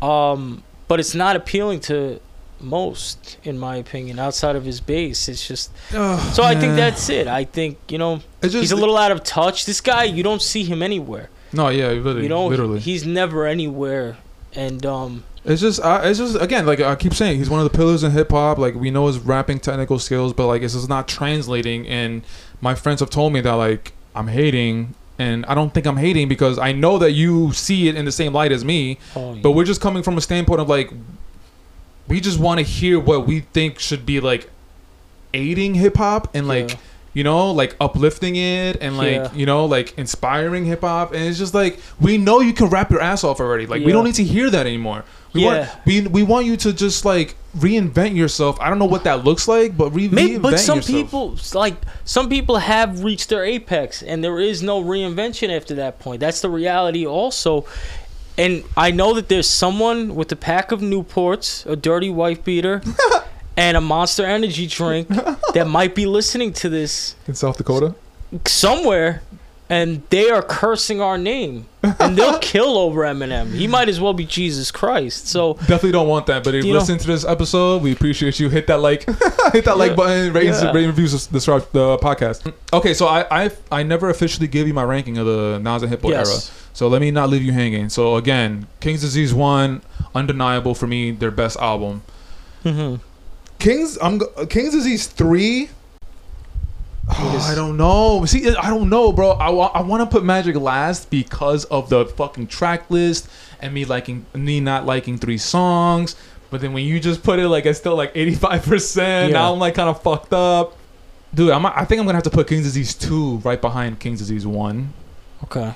[0.00, 2.20] um, but it's not appealing to
[2.60, 5.28] most, in my opinion, outside of his base.
[5.28, 7.26] It's just so I think that's it.
[7.28, 9.66] I think you know just he's a little out of touch.
[9.66, 11.28] This guy, you don't see him anywhere.
[11.52, 12.80] No, yeah, literally, You know, literally.
[12.80, 14.16] he's never anywhere.
[14.54, 17.70] And um, It's just, uh, it's just again, like I keep saying, he's one of
[17.70, 18.58] the pillars in hip hop.
[18.58, 21.86] Like we know his rapping technical skills, but like it's just not translating.
[21.86, 22.22] And
[22.60, 26.28] my friends have told me that like I'm hating, and I don't think I'm hating
[26.28, 28.98] because I know that you see it in the same light as me.
[29.14, 29.40] oh, yeah.
[29.42, 30.90] But we're just coming from a standpoint of like,
[32.08, 34.48] we just want to hear what we think should be like
[35.34, 36.70] aiding hip hop and like.
[36.70, 36.76] Yeah.
[37.18, 39.30] You know, like uplifting it and like Yeah.
[39.34, 42.92] you know, like inspiring hip hop, and it's just like we know you can rap
[42.92, 43.66] your ass off already.
[43.66, 45.02] Like we don't need to hear that anymore.
[45.32, 45.48] We Yeah.
[45.48, 48.56] want we we want you to just like reinvent yourself.
[48.60, 50.96] I don't know what that looks like, but re- Maybe, reinvent but some yourself.
[50.96, 55.98] people like some people have reached their apex, and there is no reinvention after that
[55.98, 56.20] point.
[56.20, 57.64] That's the reality, also.
[58.36, 62.80] And I know that there's someone with a pack of Newports, a dirty wife beater,
[63.58, 65.08] and a Monster Energy drink
[65.54, 67.94] that might be listening to this in South Dakota.
[68.46, 69.22] somewhere,
[69.70, 73.52] and they are cursing our name, and they'll kill over Eminem.
[73.52, 75.28] He might as well be Jesus Christ.
[75.28, 76.42] So Definitely don't want that.
[76.44, 78.48] But if you You know- listen to this episode, we appreciate you.
[78.48, 79.04] Hit that like,
[79.52, 80.32] hit that like button.
[80.32, 80.72] Rate, Yeah.
[80.72, 81.38] rate and reviews the,
[81.72, 82.50] the, podcast.
[82.72, 85.90] Okay, so I, I I never officially gave you my ranking of the Nas and
[85.90, 86.28] Hit Boy Yes.
[86.30, 86.54] era.
[86.72, 87.88] So let me not leave you hanging.
[87.90, 89.82] So again, King's Disease one,
[90.14, 92.02] undeniable for me, their best album.
[92.64, 93.00] mhm.
[93.58, 95.70] King's I'm King's Disease three.
[97.10, 98.24] Oh, I don't know.
[98.26, 99.30] See, I don't know, bro.
[99.30, 103.28] I, I want to put Magic last because of the fucking track list
[103.60, 106.16] and me liking me not liking three songs.
[106.50, 109.52] But then when you just put it like it's still like eighty five percent, now
[109.52, 110.76] I'm like kind of fucked up.
[111.34, 114.18] Dude, I'm, I think I'm gonna have to put King's Disease two right behind King's
[114.20, 114.92] Disease one.
[115.44, 115.74] okay.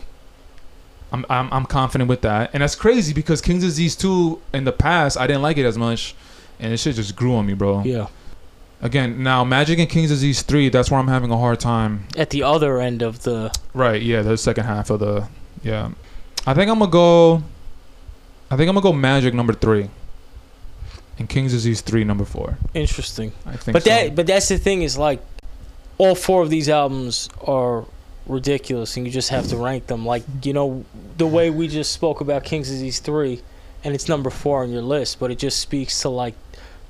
[1.12, 4.72] I'm, I'm I'm confident with that, and that's crazy because King's Disease two in the
[4.72, 6.14] past I didn't like it as much,
[6.62, 7.82] and this shit just grew on me, bro.
[7.82, 8.06] Yeah.
[8.80, 10.68] Again, now Magic and King's Disease three.
[10.68, 12.06] That's where I'm having a hard time.
[12.16, 14.00] At the other end of the Right.
[14.00, 14.22] Yeah.
[14.22, 15.28] The second half of the.
[15.62, 15.90] Yeah.
[16.46, 17.42] I think I'm gonna go.
[18.50, 19.90] I think I'm gonna go Magic number three.
[21.18, 22.58] And King's Disease three number four.
[22.74, 23.32] interesting.
[23.44, 23.74] I think.
[23.74, 23.90] But so.
[23.90, 25.20] that but that's the thing is like
[25.98, 27.84] all four of these albums are
[28.26, 30.84] ridiculous and you just have to rank them like you know
[31.18, 33.42] the way we just spoke about King's Disease 3
[33.82, 36.34] and it's number 4 on your list but it just speaks to like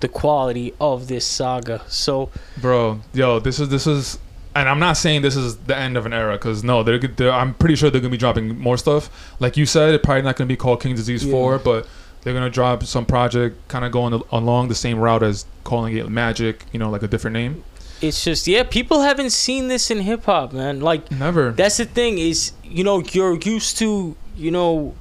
[0.03, 1.81] the quality of this saga.
[1.89, 2.29] So
[2.59, 4.19] bro yo this is this is
[4.55, 7.33] and i'm not saying this is the end of an era because no they're, they're
[7.33, 9.09] i'm pretty sure they're gonna be dropping more stuff
[9.41, 11.33] like you said it's probably not gonna be called king's disease Yeah.
[11.33, 11.89] 4 but
[12.21, 15.97] they're gonna drop some project kind of going al- along the same route as calling
[15.97, 17.65] it magic you know like a different name
[18.03, 20.81] it's just yeah, people haven't seen this in hip hop, man.
[20.81, 24.97] Like never That's the thing is, you know, you're used to, you know,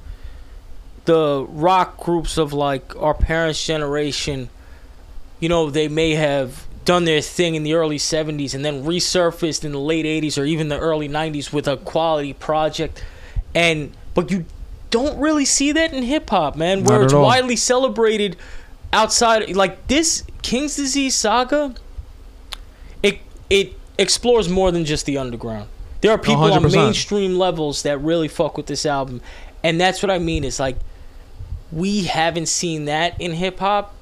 [1.04, 4.50] the rock groups of like our parents' generation.
[5.42, 9.64] You know, they may have done their thing in the early 70s and then resurfaced
[9.64, 13.04] in the late 80s or even the early 90s with a quality project.
[13.52, 14.44] And but you
[14.90, 17.24] don't really see that in hip hop, man, where it's all.
[17.24, 18.36] widely celebrated
[18.92, 21.74] outside like this King's Disease saga
[23.02, 23.18] it
[23.50, 25.68] it explores more than just the underground.
[26.02, 26.72] There are people on 100%.
[26.72, 29.20] mainstream levels that really fuck with this album,
[29.64, 30.44] and that's what I mean.
[30.44, 30.76] Is like
[31.72, 33.94] we haven't seen that in hip hop,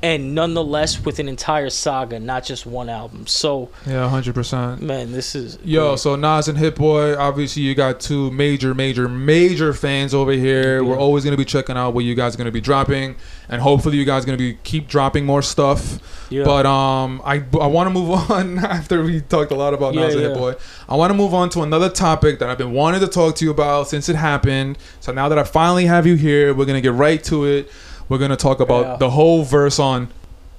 [0.00, 3.26] and nonetheless with an entire saga, not just one album.
[3.26, 5.98] So yeah 100% man, this is Yo, great.
[5.98, 10.84] so Nas and Hit Boy, obviously you got two major, major, major fans over here.
[10.84, 13.16] We're always gonna be checking out what you guys are gonna be dropping,
[13.48, 16.26] and hopefully you guys are gonna be keep dropping more stuff.
[16.30, 16.44] yeah.
[16.44, 20.02] But um, I I want to move on after we talked a lot about Yeah,
[20.02, 20.34] Nas and Hit.
[20.34, 20.54] Boy.
[20.88, 23.44] I want to move on to another topic that I've been wanting to talk to
[23.44, 24.78] you about since it happened.
[25.00, 27.68] So now that I finally have you here, we're gonna get right to it.
[28.12, 28.96] We're gonna talk about Yeah.
[28.98, 30.08] the whole verse on.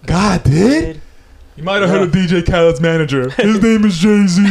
[0.08, 1.00] God did.
[1.56, 3.30] You might have heard of DJ Khaled's manager.
[3.30, 4.42] His name is Jay Z.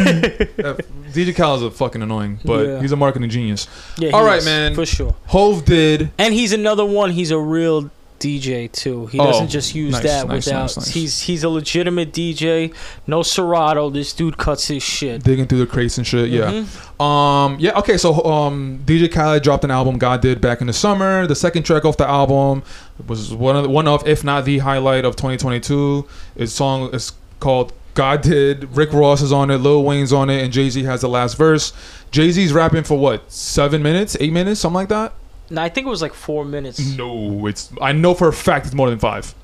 [1.12, 2.80] DJ Khaled's a fucking annoying, but Yeah.
[2.80, 3.66] he's a marketing genius.
[3.98, 4.76] yeah, all right, is, man.
[4.76, 5.16] for sure.
[5.26, 6.12] Hov did.
[6.16, 7.10] And he's another one.
[7.10, 7.90] He's a real
[8.22, 9.06] DJ too.
[9.06, 10.60] He Oh, doesn't just use nice, that nice, without.
[10.62, 10.88] nice, nice.
[10.88, 12.72] He's he's a legitimate DJ.
[13.06, 13.90] No Serato.
[13.90, 15.22] This dude cuts his shit.
[15.24, 16.30] Digging through the crates and shit.
[16.30, 16.50] Yeah.
[16.52, 17.00] Mhm.
[17.04, 17.56] Um.
[17.58, 17.78] Yeah.
[17.78, 17.96] Okay.
[17.98, 19.98] So, um, DJ Khaled dropped an album.
[19.98, 21.26] God did back in the summer.
[21.26, 22.62] The second track off the album
[23.06, 26.06] was one of the, one of, if not the highlight of 2022.
[26.36, 28.74] His song is called God did.
[28.76, 29.58] Rick Ross is on it.
[29.58, 31.72] Lil Wayne's on it, and Jay Z has the last verse.
[32.10, 33.30] Jay Z's rapping for what?
[33.30, 34.16] Seven minutes?
[34.20, 34.60] Eight minutes?
[34.60, 35.12] Something like that.
[35.52, 36.96] No, I think it was like four minutes.
[36.96, 37.70] No, it's.
[37.80, 39.34] I know for a fact it's more than five.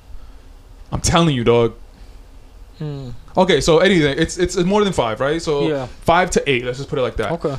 [0.91, 1.75] I'm telling you, dog.
[2.79, 3.09] Hmm.
[3.37, 5.41] Okay, so anything, it's it's more than five, right?
[5.41, 5.85] So Yeah.
[6.01, 6.65] five to eight.
[6.65, 7.31] Let's just put it like that.
[7.33, 7.55] Okay.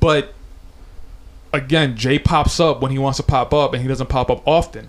[0.00, 0.34] But
[1.52, 4.42] again, Jay pops up when he wants to pop up, and he doesn't pop up
[4.46, 4.88] often.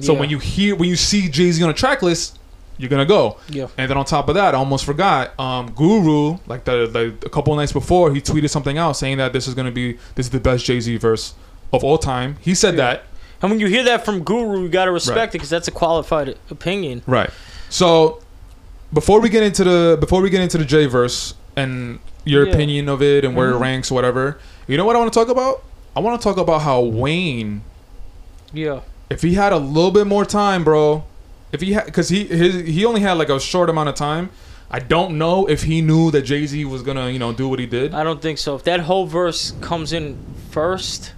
[0.00, 0.20] So Yeah.
[0.20, 2.38] when you hear when you see Jay Z on a track list,
[2.78, 3.36] you're gonna go.
[3.48, 3.66] Yeah.
[3.78, 5.38] And then on top of that, I almost forgot.
[5.38, 9.18] Um, Guru, like the, the a couple of nights before, he tweeted something out saying
[9.18, 11.34] that this is gonna be this is the best Jay Z verse
[11.72, 12.36] of all time.
[12.40, 13.04] He said that.
[13.42, 15.28] And when you hear that from Guru, you gotta respect Right.
[15.28, 17.02] it because that's a qualified opinion.
[17.06, 17.30] Right.
[17.68, 18.20] So
[18.92, 22.52] before we get into the before we get into the J verse and your Yeah.
[22.54, 23.60] opinion of it and where it Mhm.
[23.60, 25.62] ranks, whatever, you know what I want to talk about?
[25.96, 27.62] I want to talk about how Wayne,
[28.52, 28.80] Yeah.
[29.10, 31.04] if he had a little bit more time, bro,
[31.52, 34.30] if he had, because he his, he only had like a short amount of time.
[34.70, 37.58] I don't know if he knew that Jay Z was gonna you know do what
[37.58, 37.92] he did.
[37.94, 38.54] I don't think so.
[38.54, 40.16] If that whole verse comes in
[40.50, 41.12] first,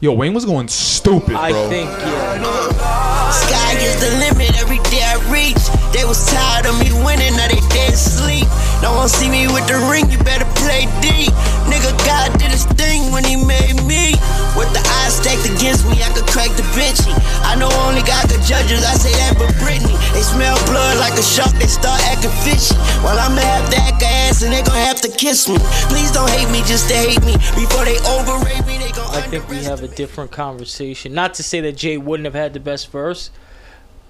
[0.00, 1.36] Yo, Wayne was going stupid, bro.
[1.38, 3.23] I think yeah.
[3.34, 5.58] Sky is the limit every day I reach.
[5.90, 8.46] They was tired of me winning, now they dead sleep.
[8.82, 11.26] No one see me with the ring, you better play D.
[11.66, 14.14] Nigga, God did his thing when he made me.
[14.54, 17.10] With the eyes stacked against me, I could crack the Vinci.
[17.42, 19.96] I know only God could judge us, I say that but Britney.
[20.14, 22.76] They smell blood like a shark, they start acting fishy.
[23.02, 25.58] Well, I'ma have to act ass and they gon' have to kiss me.
[25.90, 27.34] Please don't hate me just to hate me.
[27.58, 31.14] Before they overrate me, they gon' I think we have a different conversation.
[31.14, 33.23] Not to say that Jay wouldn't have had the best verse,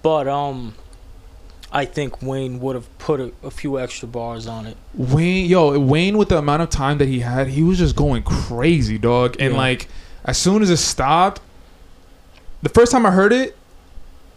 [0.04, 0.74] but um,
[1.72, 4.76] I think Wayne would have put a, a few extra bars on it.
[4.92, 8.22] Wayne, yo, Wayne with the amount of time that he had, he was just going
[8.22, 9.34] crazy, dog.
[9.40, 9.58] And Yeah.
[9.58, 9.88] like,
[10.26, 11.40] as soon as it stopped,
[12.62, 13.56] the first time I heard it,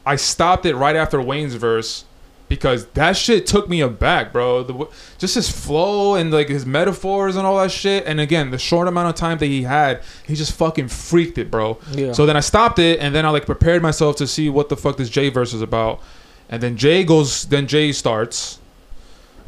[0.05, 2.05] I stopped it right after Wayne's verse
[2.49, 4.63] because that shit took me aback, bro.
[4.63, 4.87] The,
[5.17, 8.05] just his flow and like his metaphors and all that shit.
[8.05, 11.51] And again, the short amount of time that he had, he just fucking freaked it,
[11.51, 11.77] bro.
[11.91, 12.13] Yeah.
[12.13, 14.77] So then I stopped it, and then I like prepared myself to see what the
[14.77, 16.01] fuck this Jay verse is about.
[16.49, 18.59] And then Jay goes, then Jay starts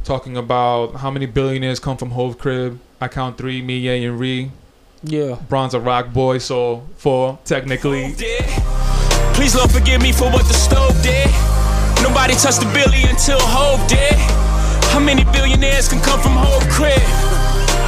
[0.03, 2.79] talking about how many billionaires come from Hov Crib.
[2.99, 4.51] I count three, me, Ye, and Ri.
[5.03, 5.35] Yeah.
[5.47, 8.13] Bronze a rock boy, so four technically.
[8.15, 8.43] did.
[9.33, 11.58] Please Lord forgive me for what the stove did.
[12.01, 14.15] Nobody touched the billy until Hov did.
[14.91, 16.99] How many billionaires can come from Hov crib?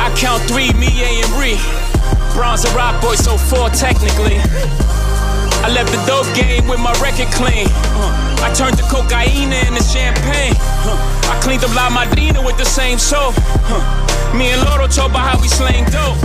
[0.01, 1.55] I count three, me, A, and Ri.
[2.33, 4.39] Bronze and rock boy, so four technically.
[5.61, 7.69] I left the dope game with my record clean.
[7.93, 10.57] Uh, I turned the cocaine into champagne.
[10.87, 10.97] Uh,
[11.29, 13.35] I cleaned up La Madrina with the same soap.
[13.69, 13.77] Uh,
[14.33, 16.17] me and Loro talk about how we slang dope.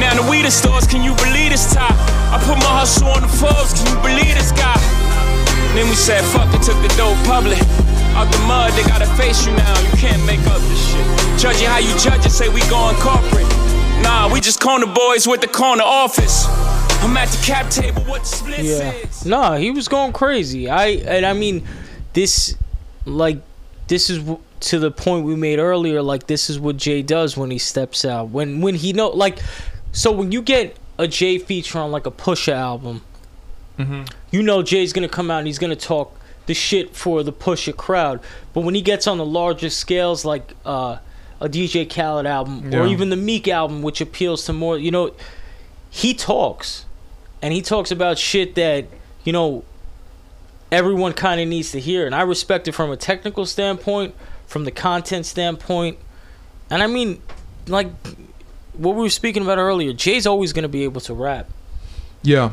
[0.00, 1.94] Now the weed stores, can you believe this top?
[2.34, 5.01] I put my hustle on the Forbes, can you believe this guy?
[5.74, 7.58] Then we said fuck it, took the dope public.
[8.14, 9.80] Out the mud, they gotta face you now.
[9.80, 11.40] You can't make up this shit.
[11.40, 13.48] Judging how you judge it, say we going corporate.
[14.02, 16.46] Nah, we just corner boys with the corner office.
[17.02, 18.92] I'm at the cap table, what the split Yeah.
[18.92, 19.24] is.
[19.24, 20.68] No, he was going crazy.
[20.68, 21.64] I and I mean,
[22.12, 22.54] this
[23.06, 23.38] like
[23.88, 26.02] this is w- to the point we made earlier.
[26.02, 28.28] Like this is what Jay does when he steps out.
[28.28, 29.38] When when he know like,
[29.92, 33.02] so when you get a Jay feature on like a Pusha album,
[34.30, 37.76] you know Jay's gonna come out and he's gonna talk the shit for the Pusha
[37.76, 38.20] crowd.
[38.52, 40.98] But when he gets on the larger scales, like uh,
[41.40, 45.14] a DJ Khaled album or even the Meek album, which appeals to more, you know,
[45.90, 46.86] he talks.
[47.40, 48.86] And he talks about shit that
[49.24, 49.64] you know
[50.70, 52.06] everyone kind of needs to hear.
[52.06, 54.14] And i respect it from a technical standpoint
[54.46, 55.98] from the content standpoint.
[56.70, 57.20] And i mean
[57.66, 57.88] like
[58.74, 61.48] what we were speaking about earlier jay's always going to be able to rap.
[62.22, 62.50] Yeah.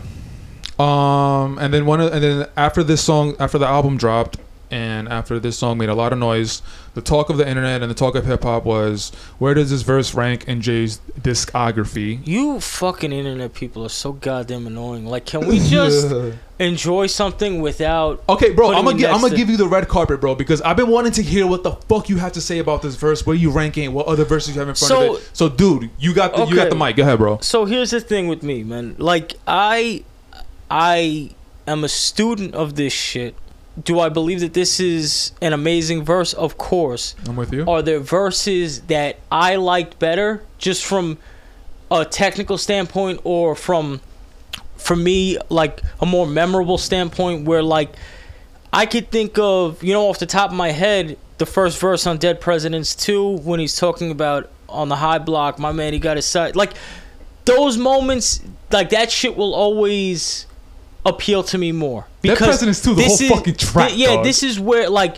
[0.80, 4.38] Um, and then one, and then after this song, after the album dropped,
[4.72, 6.62] and after this song made a lot of noise,
[6.94, 9.82] the talk of the internet and the talk of hip hop was, where does this
[9.82, 12.26] verse rank in Jay's discography?
[12.28, 16.14] you fucking internet people are so goddamn annoying like can we just
[16.60, 19.88] enjoy something without Okay, bro, I'm gonna gi- I'm gonna to- give you the red
[19.88, 22.60] carpet, bro, because I've been wanting to hear what the fuck you have to say
[22.60, 23.26] about this verse.
[23.26, 23.92] Where you ranking?
[23.94, 25.30] What other verses you have in front So- of it?
[25.34, 26.96] So, dude, you got the you got the mic.
[26.96, 27.40] Go ahead, bro.
[27.42, 30.04] so here's the thing with me man like i
[30.70, 31.30] i
[31.68, 33.36] am a student of this shit.
[33.82, 36.34] Do i believe that this is an amazing verse?
[36.34, 37.16] Of course.
[37.28, 37.66] I'm with you.
[37.68, 41.18] are there verses that i liked better just from
[41.92, 44.02] a technical standpoint or from
[44.78, 47.96] for me like a more memorable standpoint where like
[48.72, 52.06] i could think of you know off the top of my head the first verse
[52.06, 56.00] on dead presidents 2 when he's talking about on the high block my man he
[56.00, 56.74] got his side like
[57.46, 58.42] those moments
[58.72, 60.46] like that shit will always
[61.06, 64.26] appeal to me more Dead Presidents 2, the this is, fucking track, yeah dog.
[64.26, 65.18] this is where like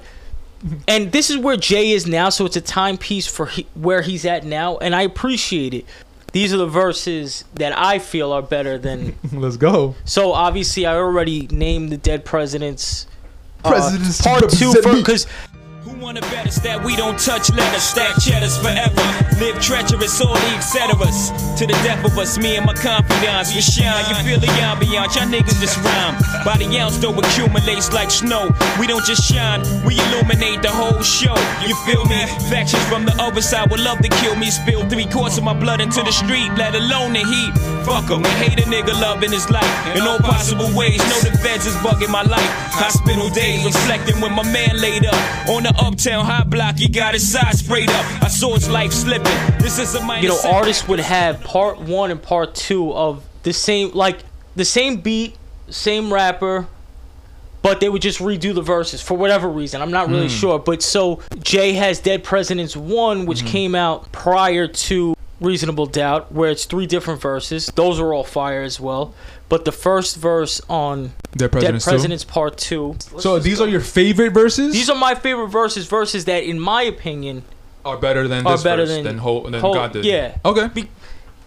[0.87, 4.25] and this is where Jay is now, so it's a timepiece for he, where he's
[4.25, 5.85] at now, and I appreciate it.
[6.33, 9.15] These are the verses that I feel are better than.
[9.33, 9.95] Let's go.
[10.05, 13.07] So obviously, I already named the dead presidents.
[13.65, 15.27] uh, Presidents part two because
[15.83, 19.01] Who wanna bet us that we don't touch letters, stack cheddars forever?
[19.41, 21.33] Live treacherous, all the etceteras.
[21.57, 24.05] To the death of us, me and my confidants, we shine.
[24.05, 26.21] You feel the ambiance, y'all niggas just rhyme.
[26.45, 28.53] By the ounce, though, accumulates like snow.
[28.79, 31.33] We don't just shine, we illuminate the whole show.
[31.65, 32.29] You feel me?
[32.53, 34.51] Factions from the other side would love to kill me.
[34.51, 37.57] Spill three quarts of my blood into the street, let alone the heat.
[37.89, 41.01] Fuck 'em, we hate a nigga loving his life in all possible ways.
[41.09, 42.51] Know the feds is bugging my life.
[42.69, 45.17] Hospital days reflecting when my man laid up
[45.49, 46.77] on the uptown high block.
[46.77, 48.23] He got his side sprayed up.
[48.23, 49.31] I saw his life slipping.
[49.59, 50.55] This is a minor you know setback.
[50.55, 54.19] artists would have part one and part two of the same like
[54.55, 55.37] the same beat,
[55.69, 56.67] same rapper,
[57.61, 59.81] but they would just redo the verses for whatever reason.
[59.81, 60.35] I'm not really hmm.
[60.35, 60.59] sure.
[60.59, 63.47] But so Jay has Dead Presidents One, which hmm.
[63.47, 67.67] came out prior to Reasonable Doubt, where it's three different verses.
[67.75, 69.13] Those are all fire as well.
[69.51, 71.83] But the first verse on Dead Presidents.
[71.83, 71.91] Dead?
[71.91, 72.95] Presidents Part Two.
[73.19, 74.71] So these are your favorite verses?
[74.71, 75.87] These are my favorite verses.
[75.87, 77.43] Verses that, in my opinion,
[77.83, 80.05] are better than are this better verse, than than than God did.
[80.05, 80.37] yeah.
[80.45, 80.69] Okay.
[80.69, 80.89] Be-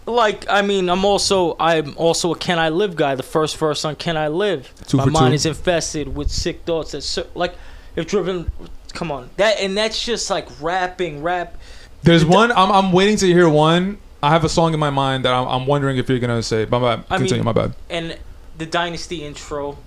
[0.05, 3.15] like I mean, I'm also I'm also a Can I Live guy.
[3.15, 5.35] The first verse on Can I Live, Two my mind two.
[5.37, 7.55] is infested with sick thoughts that like
[7.95, 8.51] if driven.
[8.93, 11.57] Come on, that and that's just like rapping, rap.
[12.03, 12.51] There's one.
[12.51, 13.97] I'm, I'm waiting to hear one.
[14.23, 16.65] I have a song in my mind that I'm, I'm wondering if you're gonna say.
[16.65, 17.05] My bad.
[17.09, 17.43] I Continue.
[17.43, 17.75] mean- my bad.
[17.89, 18.17] and
[18.57, 19.77] the dynasty intro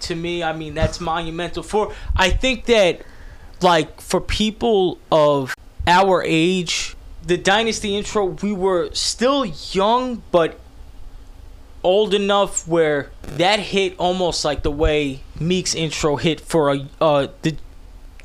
[0.00, 3.00] to me i mean that's monumental for i think that
[3.62, 5.54] like for people of
[5.86, 10.58] our age the dynasty intro we were still young but
[11.82, 17.26] old enough where that hit almost like the way meek's intro hit for a uh
[17.42, 17.54] the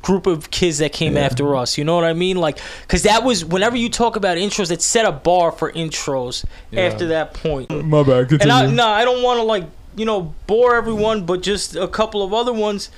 [0.02, 3.22] group of kids that came after us you know what i mean like because that
[3.22, 6.82] was whenever you talk about intros it set a bar for intros Yeah.
[6.82, 8.28] after that point My bad.
[8.30, 8.54] Continue.
[8.54, 9.64] and I no, I don't want to like
[9.96, 12.90] you know bore everyone, but just a couple of other ones.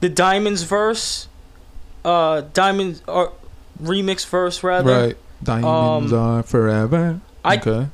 [0.00, 1.26] The Diamonds verse,
[2.04, 3.32] uh, Diamonds or
[3.82, 5.06] remix verse rather.
[5.08, 5.16] right.
[5.42, 7.20] Diamonds Um, are forever.
[7.44, 7.88] I- okay.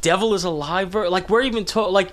[0.00, 1.10] Devil Is a Lie verse.
[1.10, 2.10] Like we're even talking like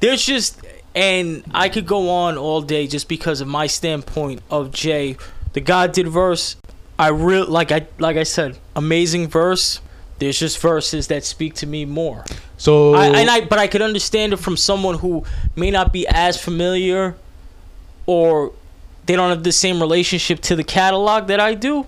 [0.00, 0.60] there's just
[0.94, 5.16] and I could go on all day just because of my standpoint of Jay.
[5.52, 6.56] The God did verse.
[6.98, 9.80] I real like I like I said, amazing verse.
[10.18, 12.24] There's just verses that speak to me more.
[12.58, 15.24] So I, and I, but I could understand it from someone who
[15.56, 17.16] may not be as familiar,
[18.04, 18.52] or
[19.06, 21.86] they don't have the same relationship to the catalog that I do.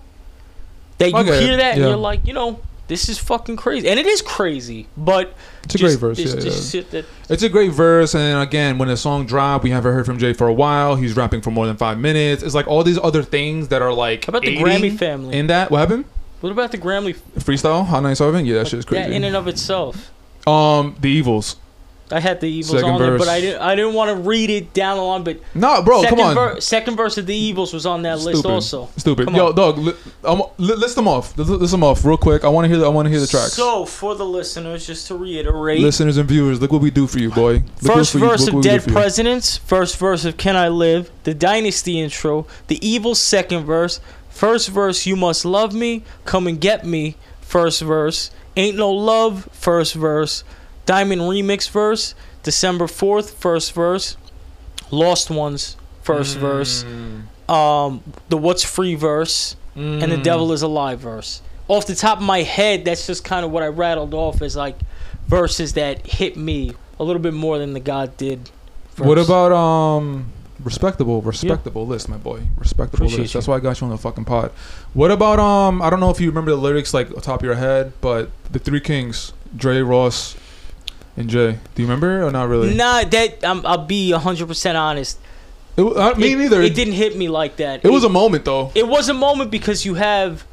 [0.97, 4.01] That you Okay, hear that and you're like, you know, this is fucking crazy, and
[4.01, 4.87] it is crazy.
[4.97, 5.35] But
[5.65, 6.81] It's a just- great verse, It's yeah, just yeah.
[6.81, 10.05] shit that It's a great verse, and again, when the song dropped, we haven't heard
[10.07, 10.97] from Jay for a while.
[10.97, 12.43] He's rapping for more than five minutes.
[12.43, 14.25] It's like all these other things that are like.
[14.27, 15.39] How about the Grammy family?
[15.39, 16.05] In that, what happened?
[16.41, 17.15] What about the Grammy?
[17.39, 18.45] Freestyle, Hot 97?
[18.45, 19.15] Yeah, that shit is That crazy.
[19.15, 20.11] in and of itself.
[20.47, 21.57] um, the Evils.
[22.13, 23.61] I had the evils Second on there, but I didn't.
[23.63, 25.25] I didn't want to read it down the line.
[25.25, 26.35] But No, bro, second, come on.
[26.35, 28.89] ver- second verse of the evils was on that list also.
[28.97, 29.27] Stupid.
[29.27, 29.55] Come Yo, on.
[29.55, 29.95] dog, li-
[30.25, 31.37] um, li- list them off.
[31.39, 32.45] List, list them off real quick.
[32.45, 32.79] I want to hear.
[32.79, 33.55] The, I want to hear the tracks.
[33.55, 37.19] So for the listeners, just to reiterate, Listeners and viewers, look what we do for
[37.19, 37.63] you, boy.
[37.83, 38.93] Look First you- verse of what we do Dead.
[38.93, 44.69] Presidents, first verse of Can I Live, the Dynasty intro, the Evil second verse, first
[44.69, 49.95] verse You Must Love Me, Come and Get Me, first verse, Ain't No Love, first
[49.95, 50.45] verse,
[50.87, 54.17] Diamond Remix verse, December 4th, first verse,
[54.91, 56.85] Lost Ones, first verse,
[57.49, 61.41] um, the What's Free verse, and the Devil Is a Lie verse.
[61.69, 64.57] Off the top of my head, that's just kind of what I rattled off as
[64.57, 64.77] like
[65.29, 68.51] verses that hit me a little bit more than the God did.
[68.99, 70.27] What about um
[70.63, 72.43] respectable respectable list, my boy?
[72.57, 73.35] Respectable Appreciate list.
[73.35, 73.39] you.
[73.39, 74.51] That's why I got you on the fucking pod.
[74.93, 77.55] What about um I don't know if you remember the lyrics like top of your
[77.55, 80.37] head, but the Three Kings, Dre, Ross,
[81.17, 81.59] and Jay.
[81.75, 82.75] Do you remember or not really?
[82.75, 85.19] Nah, that um, I'll be hundred percent honest.
[85.77, 86.61] It, wa- uh, me it, neither.
[86.63, 87.85] It didn't hit me like that.
[87.85, 88.71] It was a moment though.
[88.75, 90.45] It was a moment because you have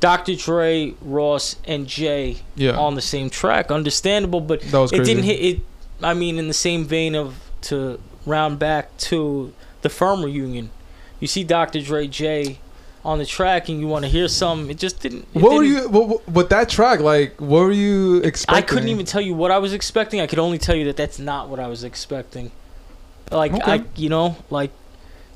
[0.00, 0.36] Dr.
[0.36, 2.76] Dre, Ross, and Jay Yeah.
[2.78, 3.70] on the same track.
[3.70, 5.60] Understandable, but it didn't hit it.
[6.02, 9.52] I mean, in the same vein of to round back to
[9.82, 10.70] the firm reunion,
[11.18, 11.80] you see Dr.
[11.80, 12.58] Dre, Jay
[13.08, 14.68] on the track, and you want to hear some.
[14.70, 15.26] It just didn't.
[15.34, 15.88] it What were didn't- you?
[15.88, 17.00] What, with that track?
[17.00, 18.64] Like, what were you expecting?
[18.64, 20.20] I couldn't even tell you what I was expecting.
[20.20, 22.50] I could only tell you that that's not what I was expecting.
[23.30, 23.72] Like Okay.
[23.72, 24.70] I, you know, like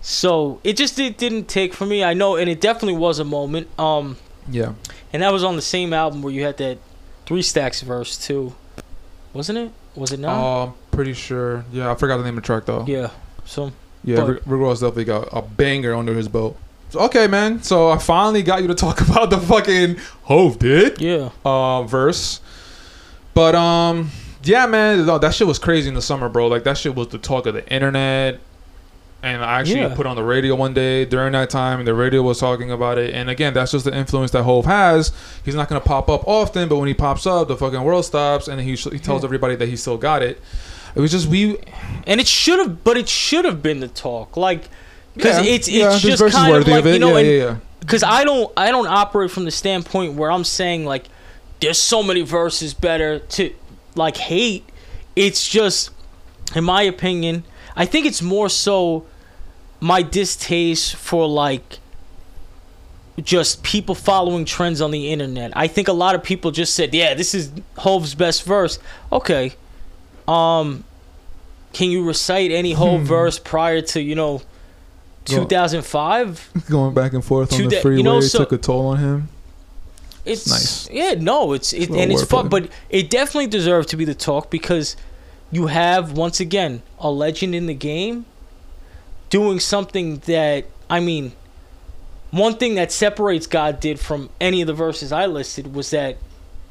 [0.00, 2.02] so it just it didn't take for me.
[2.04, 3.68] I know, and it definitely was a moment.
[3.78, 4.16] Um,
[4.50, 4.72] Yeah.
[5.12, 6.78] and that was on the same album where you had that
[7.26, 8.54] three stacks verse too,
[9.32, 9.70] wasn't it?
[9.94, 10.36] Was it not?
[10.36, 11.64] Oh, I'm pretty sure.
[11.72, 12.84] Yeah, I forgot the name of the track though.
[12.86, 13.10] yeah.
[13.44, 13.72] So
[14.04, 16.56] Yeah, But- Rick Ross definitely got a banger under his belt.
[16.94, 17.62] Okay, man.
[17.62, 22.40] So I finally got you to talk about the fucking Hov did yeah, uh, verse.
[23.34, 24.10] But um,
[24.44, 26.48] yeah, man, no, that shit was crazy in the summer, bro.
[26.48, 28.40] Like that shit was the talk of the internet.
[29.24, 29.94] And I actually Yeah.
[29.94, 32.98] put on the radio one day during that time, and the radio was talking about
[32.98, 33.14] it.
[33.14, 35.12] And again, that's just the influence that Hov has.
[35.44, 38.48] He's not gonna pop up often, but when he pops up, the fucking world stops,
[38.48, 39.26] and he he tells Yeah.
[39.26, 40.40] everybody that he still got it.
[40.96, 41.56] It was just we
[42.04, 44.68] and it should have, but it should have been the talk, like
[45.14, 48.52] because Yeah, it's it's yeah, just kind of like you know, yeah, because I don't
[48.56, 51.06] I don't operate from the standpoint where I'm saying like
[51.60, 53.54] there's so many verses better to
[53.94, 54.64] like hate.
[55.14, 55.90] It's just
[56.54, 57.44] in my opinion,
[57.76, 59.06] I think it's more so
[59.80, 61.78] my distaste for like
[63.22, 65.52] just people following trends on the internet.
[65.54, 68.78] I think a lot of people just said, "Yeah, this is Hov's best verse."
[69.12, 69.52] Okay.
[70.26, 70.84] Um
[71.72, 73.06] can you recite any Hov Hmm.
[73.06, 74.42] verse prior to, you know.
[75.24, 76.66] 2005?
[76.68, 79.28] going back and forth on the freeway you know, so- took a toll on him.
[80.24, 80.88] It's nice.
[80.88, 84.50] Yeah, no, it's it, and it's fun, but it definitely deserved to be the talk
[84.50, 84.94] because
[85.50, 88.24] you have once again a legend in the game
[89.30, 91.32] doing something that I mean,
[92.30, 96.18] one thing that separates God did from any of the verses I listed was that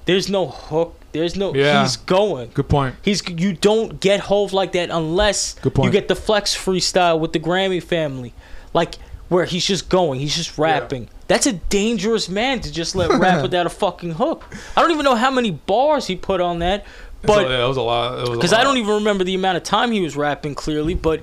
[0.05, 1.81] there's no hook, there's no Yeah.
[1.83, 2.51] he's going.
[2.53, 2.95] Good point.
[3.01, 5.85] He's you don't get Hov like that unless Good point.
[5.85, 8.33] you get the flex freestyle with the Grammy family,
[8.73, 8.95] like
[9.29, 11.07] where he's just going, he's just rapping.
[11.27, 14.43] That's a dangerous man to just let rap without a fucking hook.
[14.75, 16.83] I don't even know how many bars he put on that,
[17.21, 18.25] so, but yeah, that was a lot.
[18.33, 21.21] because I don't even remember the amount of time he was rapping clearly, but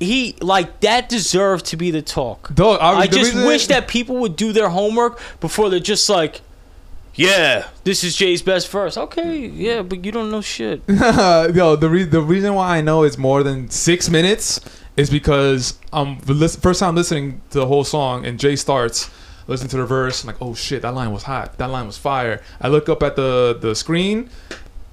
[0.00, 2.52] he like that deserved to be the talk.
[2.58, 2.62] I,
[3.00, 6.40] I just wish that people would do their homework before they're just like,
[7.18, 8.96] yeah, this is Jay's best verse.
[8.96, 10.82] Okay, yeah, but you don't know shit.
[10.88, 14.60] Yo, the re- the reason why I know it's more than six minutes
[14.96, 19.10] is because I'm lis- first time listening to the whole song and Jay starts
[19.48, 20.22] listening to the verse.
[20.22, 21.58] I'm like oh shit that line was hot.
[21.58, 22.40] That line was fire.
[22.60, 24.30] I look up at the the screen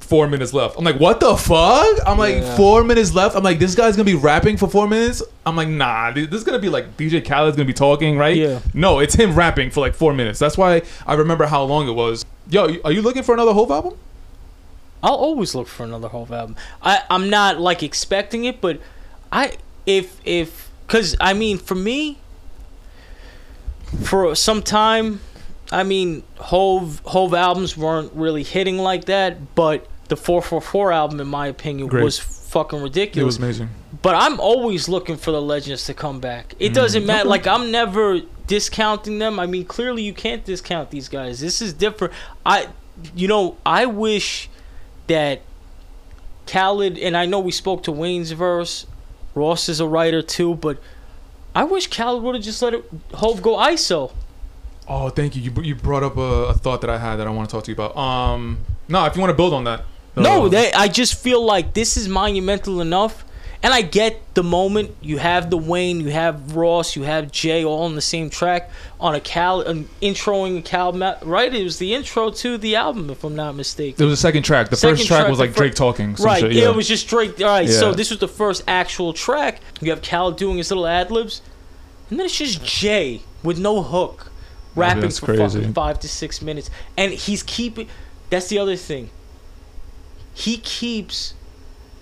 [0.06, 0.78] four minutes left.
[0.78, 1.98] I'm like what the fuck?
[2.08, 2.56] I'm like Yeah.
[2.56, 3.36] four minutes left?
[3.36, 5.22] I'm like this guy's gonna be rapping for four minutes?
[5.46, 8.36] I'm like nah dude, this is gonna be like DJ Khaled's gonna be talking right?
[8.38, 8.60] Yeah.
[8.74, 10.40] no it's him rapping for like four minutes.
[10.40, 12.24] That's why I remember how long it was.
[12.50, 13.98] Yo are you looking for another Hov album?
[15.04, 16.56] I'll always look for another Hov album.
[16.82, 18.80] I I'm not like expecting it, but
[19.32, 19.54] I
[19.86, 22.18] if if because I mean for me,
[24.04, 25.20] for some time,
[25.72, 31.28] I mean Hov Hov albums weren't really hitting like that, but the 444 album, in
[31.28, 32.04] my opinion, Great.
[32.04, 33.22] was fucking ridiculous.
[33.22, 33.70] It was amazing.
[34.02, 36.54] But I'm always looking for the legends to come back.
[36.60, 37.28] It doesn't matter.
[37.28, 39.40] Like I'm never discounting them.
[39.40, 41.40] I mean, clearly you can't discount these guys.
[41.40, 42.14] This is different.
[42.46, 42.68] I,
[43.16, 44.50] you know, I wish
[45.08, 45.42] that
[46.48, 48.86] Khaled and I know we spoke to Wayne's verse.
[49.34, 50.78] Ross is a writer too, but
[51.54, 52.86] I wish Khaled would have just let it
[53.16, 54.12] Hov go ISO.
[54.88, 55.42] Oh, thank you.
[55.42, 57.64] You, you brought up a, a thought that I had that I want to talk
[57.66, 57.98] to you about.
[57.98, 59.84] Um, no, if you want to build on that.
[60.16, 63.24] No, uh, they, I just feel like this is monumental enough.
[63.64, 67.66] And I get the moment you have the Wayne, you have Ross, you have Jay
[67.66, 71.52] all on the same track on a Cal, an introing Cal, Ma- right?
[71.52, 74.04] It was the intro to the album, if I'm not mistaken.
[74.04, 74.70] It was the second track.
[74.70, 76.14] The Second first track, track, was like Drake talking.
[76.16, 76.64] Right, shit, yeah.
[76.64, 76.70] yeah.
[76.70, 77.42] it was just Drake.
[77.42, 79.62] All right, so this was the first actual track.
[79.82, 81.42] You have Cal doing his little ad libs,
[82.12, 84.32] and then it's just Jay with no hook,
[84.76, 85.60] rapping that's for crazy.
[85.60, 87.90] fucking five to six minutes, and he's keeping.
[88.30, 89.10] That's the other thing.
[90.36, 91.34] He keeps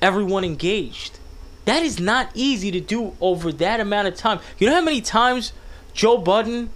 [0.02, 1.20] everyone engaged.
[1.66, 4.40] That is not easy to do over that amount of time.
[4.58, 5.54] You know how many times
[5.94, 6.72] Joe Budden,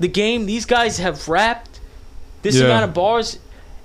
[0.00, 1.80] the game, these guys have rapped
[2.42, 2.64] this Yeah.
[2.66, 3.38] amount of bars,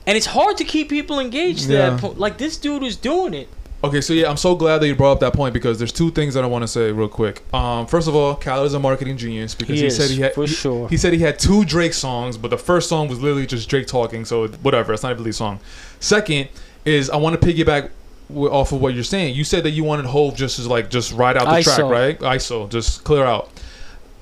[0.07, 1.89] and it's hard to keep people engaged to Yeah.
[1.89, 2.19] that point.
[2.19, 3.49] Like this dude is doing it.
[3.83, 6.11] Okay, so yeah, I'm so glad that you brought up that point because there's two
[6.11, 7.41] things that I want to say real quick.
[7.51, 10.21] Um, first of all, Khaled is a marketing genius because He he, is, said he
[10.21, 10.87] had for he, sure.
[10.87, 13.87] he said he had two Drake songs, but the first song was literally just Drake
[13.87, 15.59] talking, so whatever, it's not even the song.
[15.99, 16.49] Second
[16.85, 17.91] is I want to piggyback
[18.33, 19.35] off of what you're saying.
[19.35, 21.75] You said that you wanted Hov just as like just ride out the ISO.
[21.75, 22.19] track, right?
[22.19, 23.51] ISO, just clear out.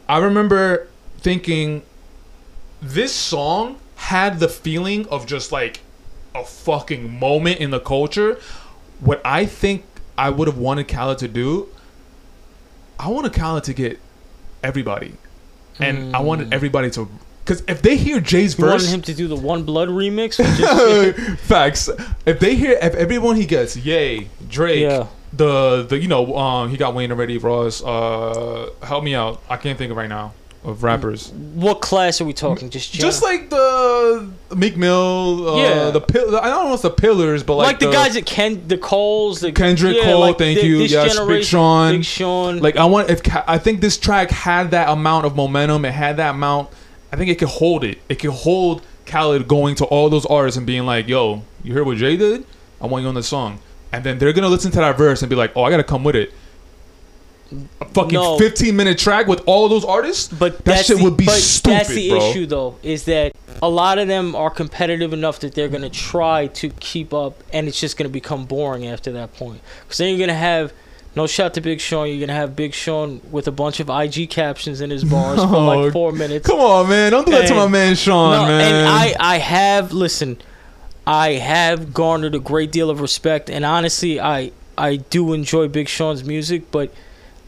[0.07, 0.87] I remember
[1.19, 1.83] thinking
[2.81, 5.81] this song had the feeling of just like
[6.33, 8.39] a fucking moment in the culture.
[8.99, 9.83] What I think
[10.17, 11.69] I would have wanted Khaled to do,
[12.97, 13.99] I wanted Khaled to get
[14.63, 15.13] everybody,
[15.79, 16.53] and I wanted mm.
[16.53, 17.09] everybody to,
[17.49, 18.57] because if they hear Jay's.
[18.59, 20.39] You wanted him to do the One Blood remix.
[20.39, 21.89] Is, facts.
[22.25, 25.07] If they hear, if everyone he gets, Yay, Drake, Yeah.
[25.33, 27.83] the the you know, um, he got Wayne already, Ross.
[27.83, 29.41] Uh, help me out.
[29.49, 30.33] I can't think of right now
[30.63, 31.31] of rappers.
[31.31, 32.69] what class are we talking?
[32.69, 35.89] Just Just like the Meek Mill, uh, Yeah.
[35.89, 36.37] the pill.
[36.37, 39.39] I don't know if the pillars, but like, like, the, guys that Ken, the Coles,
[39.39, 40.79] the Kendrick yeah, Cole, like thank thi- you.
[40.79, 41.93] Yes, Big Sean.
[41.93, 42.59] Big Sean.
[42.59, 46.17] Like I want if I think this track had that amount of momentum, it had
[46.17, 46.69] that amount.
[47.11, 47.99] I think it could hold it.
[48.09, 51.85] It could hold Khaled going to all those artists and being like, "Yo, you heard
[51.85, 52.45] what Jay did?
[52.81, 53.59] I want you on the song."
[53.91, 56.03] And then they're gonna listen to that verse and be like, "Oh, I gotta come
[56.03, 56.31] with it."
[57.81, 58.37] A fucking No.
[58.37, 61.79] 15 minute track with all those artists, But that shit the, would be but stupid,
[61.79, 62.29] That's the bro.
[62.29, 63.31] issue, though, is that
[63.63, 67.67] a lot of them are competitive enough that they're gonna try to keep up, and
[67.67, 69.61] it's just gonna become boring after that point.
[69.83, 70.71] Because then you're gonna have
[71.15, 72.07] no shot to Big Sean.
[72.07, 75.47] You're gonna have Big Sean with a bunch of IG captions in his bars for
[75.55, 76.47] Oh, like four minutes.
[76.47, 77.11] Come on, man!
[77.11, 78.75] Don't do that to my man Sean, no, man.
[78.75, 80.37] and I, I have listen,
[81.05, 85.87] I have garnered a great deal of respect, and honestly, I, I do enjoy Big
[85.89, 86.93] Sean's music, but,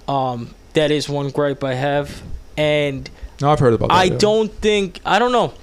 [0.08, 2.22] um, that is one gripe I have,
[2.58, 3.10] and
[3.42, 3.96] no, I've heard about that.
[3.96, 4.18] I yeah.
[4.18, 5.54] don't think I don't know.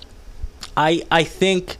[0.76, 1.76] I I think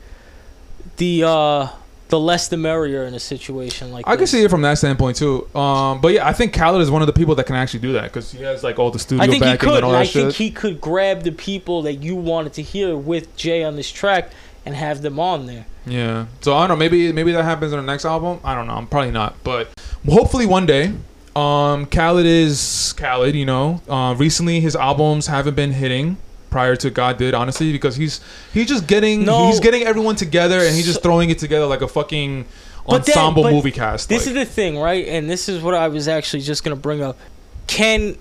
[0.97, 1.69] the uh
[2.09, 5.17] the less the merrier in a situation like I can see it from that standpoint
[5.17, 5.47] too.
[5.55, 7.93] Um, but yeah, I think Khaled is one of the people that can actually do
[7.93, 9.77] that because he has like all the studio I think he backing could.
[9.77, 12.63] and all and that I think he could grab the people that you wanted to
[12.63, 14.31] hear with Jay on this track
[14.65, 15.67] and have them on there.
[15.87, 16.27] Yeah.
[16.41, 16.77] So I don't know.
[16.77, 18.41] Maybe maybe that happens on the next album.
[18.45, 18.75] I don't know.
[18.75, 19.69] I'm probably not, but
[20.09, 20.93] hopefully one day.
[21.37, 23.35] Um, Khaled is Khaled.
[23.35, 23.81] You know.
[23.89, 26.17] Uh, recently his albums haven't been hitting.
[26.51, 28.21] Prior to God did honestly because he's
[28.55, 29.49] he's just getting No.
[29.49, 32.47] he's getting everyone together and he's just throwing it together like a fucking
[32.87, 34.09] But ensemble but movie cast.
[34.09, 34.29] This like.
[34.29, 35.07] is the thing, right?
[35.07, 37.19] And this is what I was actually just gonna bring up.
[37.67, 38.17] Can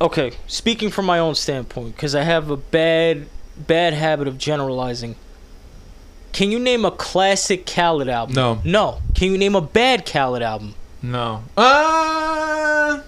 [0.00, 5.16] okay, speaking from my own standpoint, because I have a bad bad habit of generalizing.
[6.32, 8.34] Can you name a classic Khaled album?
[8.34, 8.60] No.
[8.64, 9.00] No.
[9.14, 10.74] Can you name a bad Khaled album?
[11.02, 11.42] No.
[11.54, 13.00] Uh,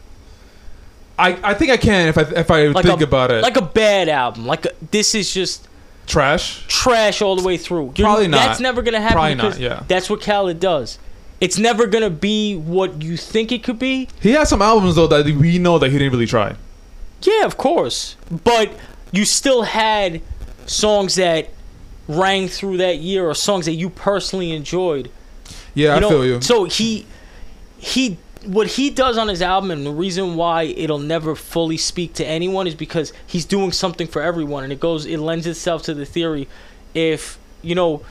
[1.18, 3.42] I I think I can if I if I Like think a, about it.
[3.42, 4.46] Like a bad album.
[4.46, 5.68] Like a, this is just
[6.06, 6.64] trash.
[6.68, 7.92] trash all the way through.
[7.96, 8.46] You're- Probably not.
[8.46, 9.84] That's never gonna happen Probably not, yeah.
[9.88, 10.98] that's what Khaled does.
[11.40, 14.08] It's never gonna be what you think it could be.
[14.20, 16.56] He has some albums though that we know that he didn't really try.
[17.22, 18.16] Yeah, of course.
[18.44, 18.72] But
[19.12, 20.20] you still had
[20.66, 21.50] songs that
[22.08, 25.10] rang through that year or songs that you personally enjoyed.
[25.74, 26.40] Yeah, you know, I feel you.
[26.40, 27.06] So he
[27.78, 32.14] he what he does on his album and the reason why it'll never fully speak
[32.14, 35.82] to anyone is because he's doing something for everyone and it goes it lends itself
[35.82, 36.48] to the theory
[36.94, 38.02] if you know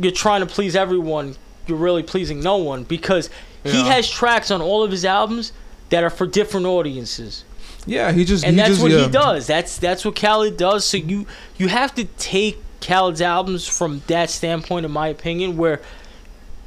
[0.00, 3.30] you're trying to please everyone, you're really pleasing no one because
[3.64, 5.52] he has tracks on all of his albums
[5.90, 7.44] that are for different audiences.
[7.86, 9.04] Yeah, he just and he that's just, what yeah.
[9.04, 9.46] he does.
[9.46, 10.84] That's that's what Khaled does.
[10.84, 11.26] So you
[11.56, 15.56] you have to take Khaled's albums from that standpoint, in my opinion.
[15.56, 15.80] Where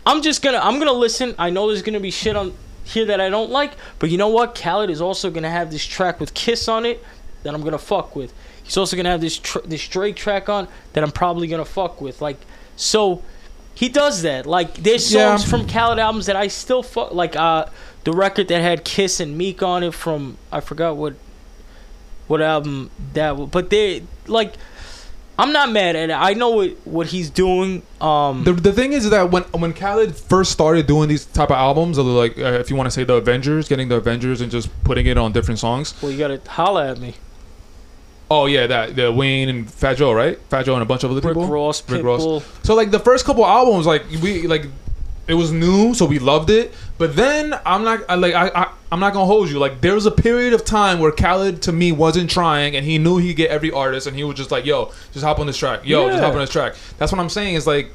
[0.06, 1.36] I'm just gonna I'm gonna listen.
[1.38, 4.30] I know there's gonna be shit on here that I don't like, but you know
[4.30, 4.56] what?
[4.56, 7.04] Khaled is also gonna have this track with Kiss on it
[7.44, 8.34] that I'm gonna fuck with.
[8.64, 12.02] He's also gonna have this tr- this Drake track on that I'm probably gonna fuck
[12.02, 12.22] with.
[12.22, 12.38] Like
[12.76, 13.22] so.
[13.74, 14.46] He does that.
[14.46, 15.36] Like there's Yeah.
[15.38, 17.14] songs from Khaled albums that I still fuck.
[17.14, 17.66] Like uh,
[18.04, 21.14] the record that had Kiss and Meek on it from I forgot what
[22.28, 24.54] what album that was, but they like
[25.40, 26.14] I'm not mad at it.
[26.14, 27.82] I know what what he's doing.
[28.00, 31.58] Um, The, the thing is that when when Khaled first started doing these type of
[31.58, 34.52] albums, or like uh, if you want to say the Avengers, getting the Avengers and
[34.52, 35.94] just putting it on different songs.
[36.02, 37.16] well, you gotta holla at me.
[38.30, 40.40] Oh yeah, that the Wayne and Fat Joe, right?
[40.50, 41.48] Fat Joe and a bunch of other Rick people.
[41.48, 42.44] Ross, Rick Ross.
[42.64, 44.66] So like the first couple albums, like we like
[45.28, 46.74] it was new, so we loved it.
[47.02, 49.58] But then I'm not I, like I, I I'm not gonna hold you.
[49.58, 53.00] Like there was a period of time where Khaled to me wasn't trying, and he
[53.00, 55.58] knew he'd get every artist, and he was just like, "Yo, just hop on this
[55.58, 55.80] track.
[55.84, 57.56] Yo, just hop on this track." That's what I'm saying.
[57.56, 57.92] Is like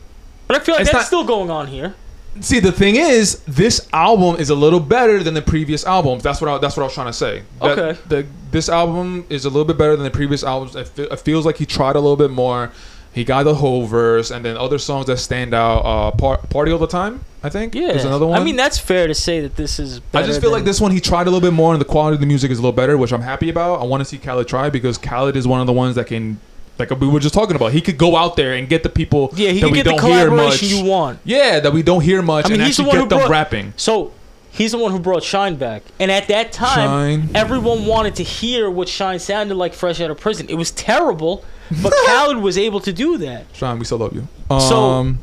[0.48, 1.94] But I feel like It's that's not- still going on here.
[2.40, 6.24] See, the thing is, this album is a little better than the previous albums.
[6.24, 7.42] That's what I, that's what I was trying to say.
[7.62, 8.00] That- Okay.
[8.08, 10.74] The, this album is a little bit better than the previous albums.
[10.74, 12.72] It, fe- it feels like he tried a little bit more.
[13.16, 15.78] He got the whole verse, and then other songs that stand out.
[15.80, 17.74] Uh, Par- Party all the time, I think.
[17.74, 18.38] Yeah, is another one.
[18.38, 20.00] I mean, that's fair to say that this is.
[20.14, 22.14] I just feel like this one he tried a little bit more, and the quality
[22.16, 23.80] of the music is a little better, which I'm happy about.
[23.80, 26.38] I want to see Khaled try because Khaled is one of the ones that can,
[26.78, 27.72] like we were just talking about.
[27.72, 29.84] He could go out there and get the people Yeah, he that can we get
[29.84, 30.36] the don't hear much.
[30.60, 31.18] collaboration you want.
[31.24, 33.30] Yeah, that we don't hear much, I mean, and he's the one get who brought-
[33.30, 33.72] rapping.
[33.78, 34.12] So
[34.50, 37.30] he's the one who brought Shyne back, and at that time, Shyne.
[37.34, 40.46] everyone wanted to hear what Shyne sounded like fresh out of prison.
[40.50, 41.44] It was terrible,
[41.82, 43.44] but Khaled was able to do that.
[43.52, 44.26] Sean, we still love you.
[44.48, 45.18] So- Um,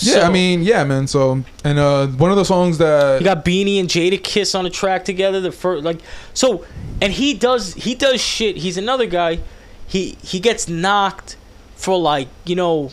[0.00, 1.06] yeah, So, I mean, yeah, man.
[1.06, 4.70] So, and uh, one of the songs that You got Beanie and Jadakiss on a
[4.70, 5.40] track together.
[5.40, 6.00] The first, like,
[6.32, 6.64] so,
[7.00, 8.56] and he does he does shit.
[8.56, 9.38] He's another guy.
[9.86, 11.36] He he gets knocked
[11.76, 12.90] for like you know.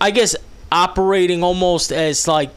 [0.00, 0.34] I guess
[0.72, 2.50] operating almost as like,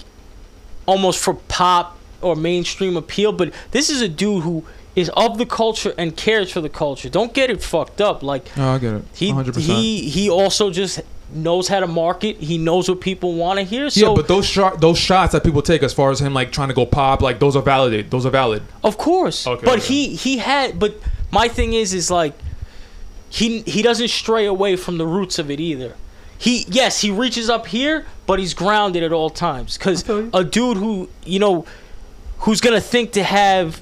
[0.87, 3.31] almost for pop or mainstream appeal.
[3.31, 7.09] But this is a dude who is of the culture and cares for the culture.
[7.09, 8.23] Don't get it fucked up.
[8.23, 9.03] Like oh, I get it.
[9.13, 9.57] he 100%.
[9.57, 12.37] he he also just knows how to market.
[12.37, 13.87] He knows what people want to hear.
[13.91, 16.69] yeah, but those shot, those shots that people take as far as him like trying
[16.69, 18.11] to go pop, like those are valid.
[18.11, 18.63] Those are valid.
[18.83, 19.45] Of course.
[19.45, 19.87] Okay, but okay.
[19.87, 20.95] he he had but
[21.31, 22.33] my thing is is like
[23.29, 25.95] he he doesn't stray away from the roots of it either.
[26.37, 30.77] He yes, he reaches up here, but he's grounded at all times feel a dude
[30.77, 31.65] who, you know,
[32.39, 33.81] who's going to think to have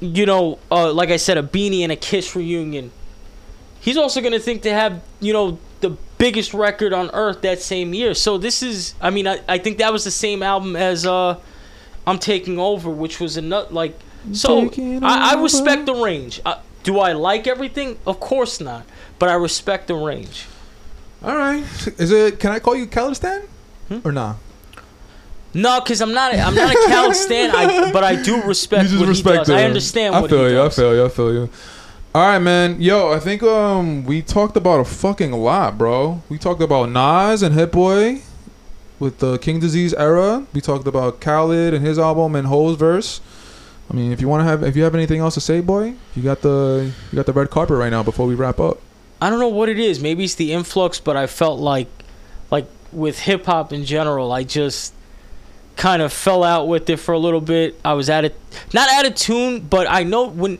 [0.00, 2.90] you know, uh, like I said a beanie and a kiss reunion.
[3.80, 7.62] He's also going to think to have, you know, the biggest record on earth that
[7.62, 8.12] same year.
[8.14, 11.38] So this is I mean, I, I think that was the same album as uh
[12.06, 13.98] I'm taking over, which was a nut like.
[14.32, 14.68] So
[15.02, 16.40] I, I respect the range.
[16.44, 17.98] Uh, do I like everything?
[18.06, 18.84] Of course not.
[19.18, 20.46] But I respect the range.
[21.22, 21.62] All right.
[21.98, 22.38] Is it?
[22.38, 23.42] Can I call you Calistan
[23.88, 23.98] Hmm?
[24.04, 24.34] or nah?
[25.52, 26.34] No, because I'm not.
[26.34, 27.50] A, I'm not a Cal stan.
[27.54, 29.50] I, but I do respect what he does.
[29.50, 30.56] I understand I feel you.
[30.56, 30.78] does.
[30.78, 31.04] I feel you.
[31.04, 31.50] I feel you.
[32.14, 32.80] All right, man.
[32.80, 36.22] Yo, I think um we talked about a fucking lot, bro.
[36.28, 38.22] We talked about Nas and Hit Boy
[38.98, 40.46] with the Kings Disease era.
[40.52, 43.20] We talked about Khaled and his album and Hov's verse.
[43.90, 45.94] I mean, if you want to have, if you have anything else to say, boy,
[46.14, 48.78] you got the you got the red carpet right now before we wrap up.
[49.20, 50.00] I don't know what it is.
[50.00, 51.88] Maybe it's the influx, but I felt like,
[52.50, 54.94] like with hip hop in general, I just
[55.76, 57.78] kind of fell out with it for a little bit.
[57.84, 58.38] I was at it,
[58.72, 60.58] not out of tune, but I know when,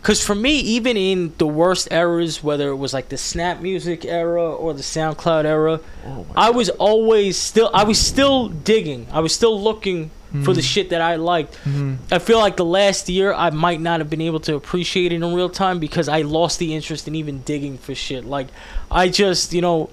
[0.00, 4.04] because for me, even in the worst eras, whether it was like the Snap Music
[4.04, 9.06] era or the SoundCloud era, oh I was always still, I was still digging.
[9.12, 10.60] I was still looking for the mm-hmm.
[10.60, 11.52] shit that I liked.
[11.64, 11.96] Mm-hmm.
[12.10, 15.16] I feel like the last year I might not have been able to appreciate it
[15.16, 18.24] in real time because I lost the interest in even digging for shit.
[18.24, 18.48] Like
[18.90, 19.90] I just, you know,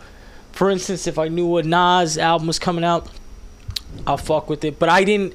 [0.54, 3.10] for instance, if I knew a Nas album was coming out,
[4.08, 4.80] I'll fuck with it.
[4.80, 5.34] But I didn't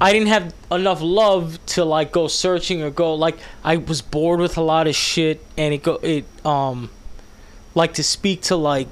[0.00, 4.40] I didn't have enough love to like go searching or go like I was bored
[4.40, 6.90] with a lot of shit and it go it um
[7.74, 8.88] like to speak to like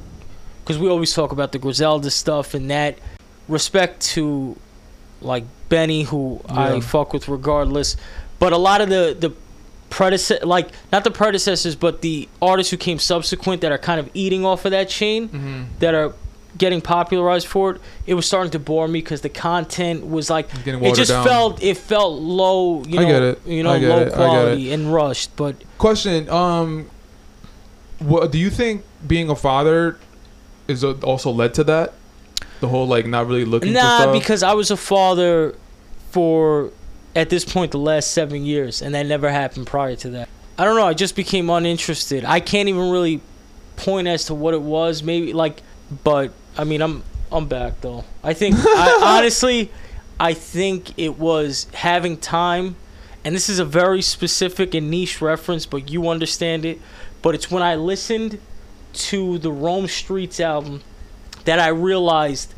[0.63, 2.99] because we always talk about the Griselda stuff and that
[3.49, 4.57] respect to
[5.23, 7.97] like Benny who I fuck with regardless.
[8.39, 9.33] But a lot of the the
[9.91, 14.11] predecessor like not the predecessors but the artists who came subsequent that are kind of
[14.13, 16.13] eating off of that chain that are
[16.59, 20.49] getting popularized for it it was starting to bore me because the content was like
[20.67, 21.25] it just down.
[21.25, 23.47] felt it felt low you I know get it.
[23.47, 24.13] you know I get low it.
[24.13, 26.91] I quality and rushed but Question: Um,
[28.01, 29.99] what do you think being a father
[30.67, 31.95] is also led to that?
[32.61, 33.69] The whole like not really looking.
[33.69, 35.55] for Nah, because I was a father
[36.11, 36.73] for
[37.15, 40.29] at this point the last seven years, and that never happened prior to that.
[40.59, 40.87] I don't know.
[40.87, 42.25] I just became uninterested.
[42.25, 43.21] I can't even really
[43.77, 45.05] point as to what it was.
[45.05, 45.63] Maybe like,
[46.03, 48.05] but I mean, I'm I'm back though.
[48.23, 49.71] I think I, honestly,
[50.19, 52.77] I think it was having time,
[53.25, 56.81] and this is a very specific and niche reference, but you understand it.
[57.23, 58.41] But it's when I listened
[58.93, 60.83] to the Rome Streetz album
[61.45, 62.55] that I realized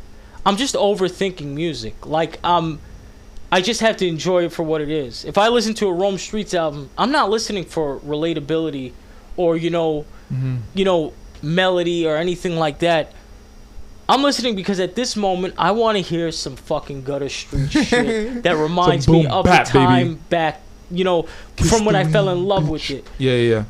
[0.47, 2.07] I'm just overthinking music.
[2.07, 2.81] Like um
[3.53, 5.25] I just have to enjoy it for what it is.
[5.25, 8.93] If I listen to a Rome Streetz album, I'm not listening for relatability
[9.37, 10.07] or you know,
[10.75, 11.13] you know,
[11.43, 13.13] melody or anything like that.
[14.11, 18.43] I'm listening because at this moment I want to hear some fucking gutter street shit
[18.43, 19.85] that reminds me of bap, the baby.
[19.87, 20.61] time back,
[20.91, 23.07] you know, from when I fell in love with it.
[23.19, 23.65] yeah, yeah, yeah.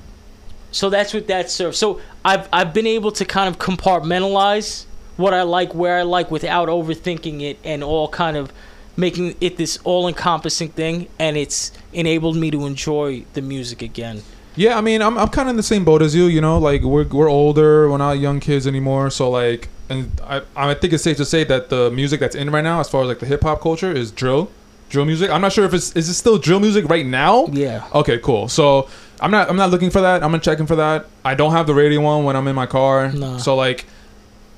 [0.72, 1.76] So that's what that serves.
[1.76, 4.86] So I've I've been able to kind of compartmentalize
[5.18, 8.50] what I like, where I like, without overthinking it, and all kind of
[8.96, 14.22] making it this all-encompassing thing, and it's enabled me to enjoy the music again.
[14.56, 16.24] Yeah, I mean, I'm, I'm kind of in the same boat as you.
[16.24, 19.10] You know, like we're we're older, we're not young kids anymore.
[19.10, 22.50] So like, and I I think it's safe to say that the music that's in
[22.50, 24.50] right now, as far as like the hip hop culture, is drill,
[24.88, 25.30] drill music.
[25.30, 27.46] I'm not sure if it's is it still drill music right now.
[27.46, 27.86] Yeah.
[27.94, 28.48] Okay, cool.
[28.48, 28.88] So
[29.20, 30.22] I'm not I'm not looking for that.
[30.22, 31.06] I'm not checking for that.
[31.24, 33.12] I don't have the radio on when I'm in my car.
[33.12, 33.38] No.
[33.38, 33.86] So like,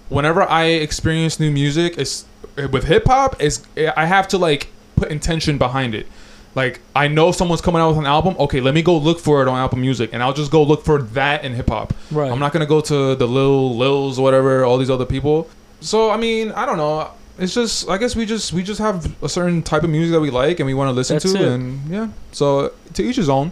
[0.09, 2.25] whenever I experience new music, it's
[2.57, 3.41] with hip hop.
[3.43, 3.67] Is
[3.97, 6.07] I have to like put intention behind it.
[6.55, 8.37] Like I know someone's coming out with an album.
[8.39, 10.85] Okay, let me go look for it on Apple Music, and I'll just go look
[10.85, 11.95] for that in hip hop.
[12.11, 12.31] Right.
[12.31, 15.49] I'm not gonna go to the Lil Lils or whatever all these other people.
[15.81, 17.11] So I mean, I don't know.
[17.39, 20.21] It's just I guess we just we just have a certain type of music that
[20.21, 21.53] we like and we want to listen That's to, it.
[21.53, 22.09] and yeah.
[22.33, 23.51] So to each his own.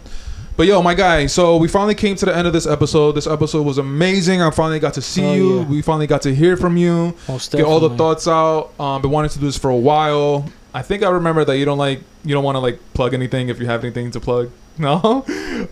[0.57, 3.13] But yo, my guy, so we finally came to the end of this episode.
[3.13, 4.41] This episode was amazing.
[4.41, 5.59] I finally got to see Oh, you.
[5.61, 5.65] yeah.
[5.65, 7.15] We finally got to hear from you.
[7.27, 8.77] Most Get all the thoughts out.
[8.79, 10.45] Um, been wanting to do this for a while.
[10.73, 13.49] I think I remember that you don't like you don't want to like plug anything
[13.49, 14.51] if you have anything to plug.
[14.77, 14.95] No.
[14.97, 15.25] all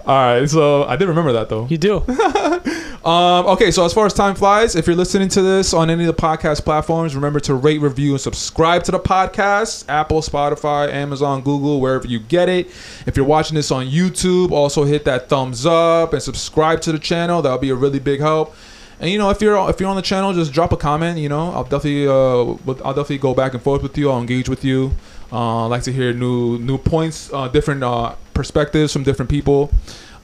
[0.06, 0.48] right.
[0.48, 1.66] So I did remember that though.
[1.68, 2.04] You do.
[3.04, 6.06] Um, okay, so as far as time flies, if you're listening to this on any
[6.06, 9.86] of the podcast platforms, remember to rate, review, and subscribe to the podcast.
[9.88, 12.68] Apple, Spotify, Amazon, Google, wherever you get it.
[13.06, 17.00] If you're watching this on YouTube, also hit that thumbs up and subscribe to the
[17.00, 17.42] channel.
[17.42, 18.54] That'll be a really big help.
[19.00, 21.18] And you know, if you're if you're on the channel, just drop a comment.
[21.20, 24.12] You know, I'll definitely uh, I'll definitely go back and forth with you.
[24.12, 24.92] I'll engage with you.
[25.32, 29.72] Uh, I like to hear new new points, uh, different uh, perspectives from different people.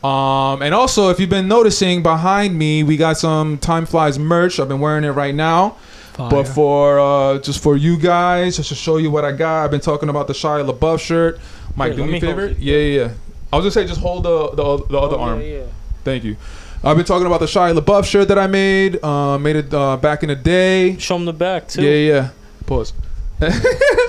[0.03, 4.59] Um, and also, if you've been noticing behind me, we got some Time Flies merch.
[4.59, 5.77] I've been wearing it right now.
[6.17, 9.71] But for uh, just for you guys, just to show you what I got, I've
[9.71, 11.39] been talking about the Shia LaBeouf shirt.
[11.75, 12.47] Mike, Here, do me a favor.
[12.47, 13.13] Yeah, yeah, yeah.
[13.51, 15.41] I was gonna say just hold the the, the other Oh, arm.
[15.41, 15.63] Yeah, yeah.
[16.05, 16.37] Thank you.
[16.83, 19.03] I've been talking about the Shia LaBeouf shirt that I made.
[19.03, 20.97] Uh, made it uh, back in the day.
[20.97, 21.83] Show him the back too.
[21.83, 22.29] Yeah, yeah.
[22.67, 22.93] Pause.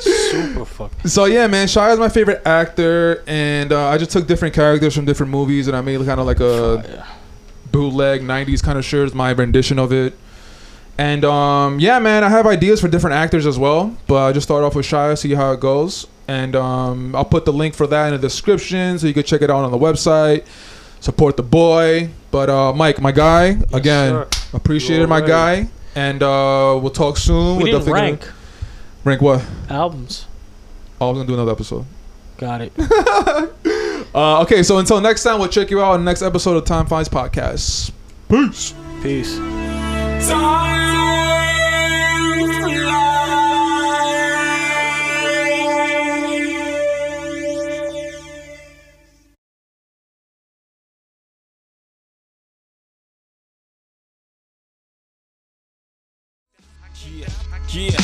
[0.01, 1.09] Super fucking.
[1.09, 4.95] So yeah, man, Shia is my favorite actor, and uh, I just took different characters
[4.95, 7.07] from different movies, and I made kind of like a Fire.
[7.73, 10.15] bootleg '90s kind of shirt, my rendition of it.
[10.99, 14.47] And um, yeah, man, I have ideas for different actors as well, but I just
[14.47, 17.87] start off with Shia, see how it goes, and um, I'll put the link for
[17.89, 20.47] that in the description so you can check it out on the website.
[21.01, 24.29] Support the boy, but uh, Mike, my guy, again, sir.
[24.53, 25.65] appreciate You it, my already.
[25.65, 27.57] guy, and uh, we'll talk soon.
[27.59, 28.33] We We're didn't rank Gonna,
[29.05, 29.45] rank what?
[29.69, 30.27] albums.
[31.01, 31.85] Oh, I was gonna do another episode.
[32.39, 32.73] Got it.
[34.15, 36.65] Uh, okay, so until next time, we'll check you out on the next episode of
[36.65, 37.91] Time Flies Podcast.
[38.31, 38.73] Peace.
[39.03, 39.37] Peace.
[57.69, 57.99] Yeah.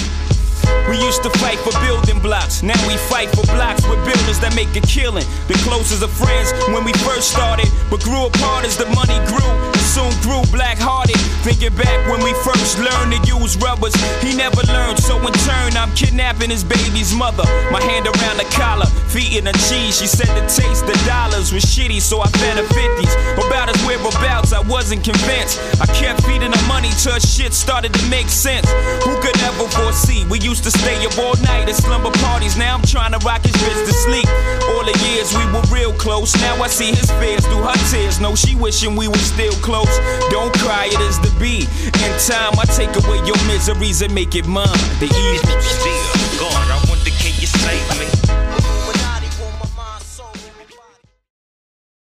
[0.89, 2.63] We used to fight for building blocks.
[2.63, 5.25] Now we fight for blocks with builders that make a killing.
[5.47, 9.82] The closest of friends when we first started, but grew apart as the money grew.
[9.93, 11.21] Soon grew black hearted.
[11.45, 13.93] Thinking back when we first learned to use rubbers,
[14.25, 14.97] he never learned.
[14.97, 17.45] So in turn, I'm kidnapping his baby's mother.
[17.69, 20.01] My hand around the collar, feet in the cheese.
[20.01, 23.13] She said the taste the dollars was shitty, so I fed her 50s.
[23.37, 25.61] About his whereabouts, I wasn't convinced.
[25.77, 28.65] I kept feeding her money till shit started to make sense.
[29.05, 30.25] Who could ever foresee?
[30.33, 32.57] We used to stay up all night at slumber parties.
[32.57, 34.29] Now I'm trying to rock his bitch to sleep.
[34.73, 36.33] All the years we were real close.
[36.41, 38.21] Now I see his fears through her tears.
[38.21, 40.31] No, she wishing we were still close house.
[40.31, 41.69] Don't cry, it is the beat.
[42.05, 44.67] In time, I take away your miseries and make it mine.
[45.01, 45.61] The easy.
[45.61, 48.01] Still, God, I want to keep you safe.
[48.01, 48.12] me?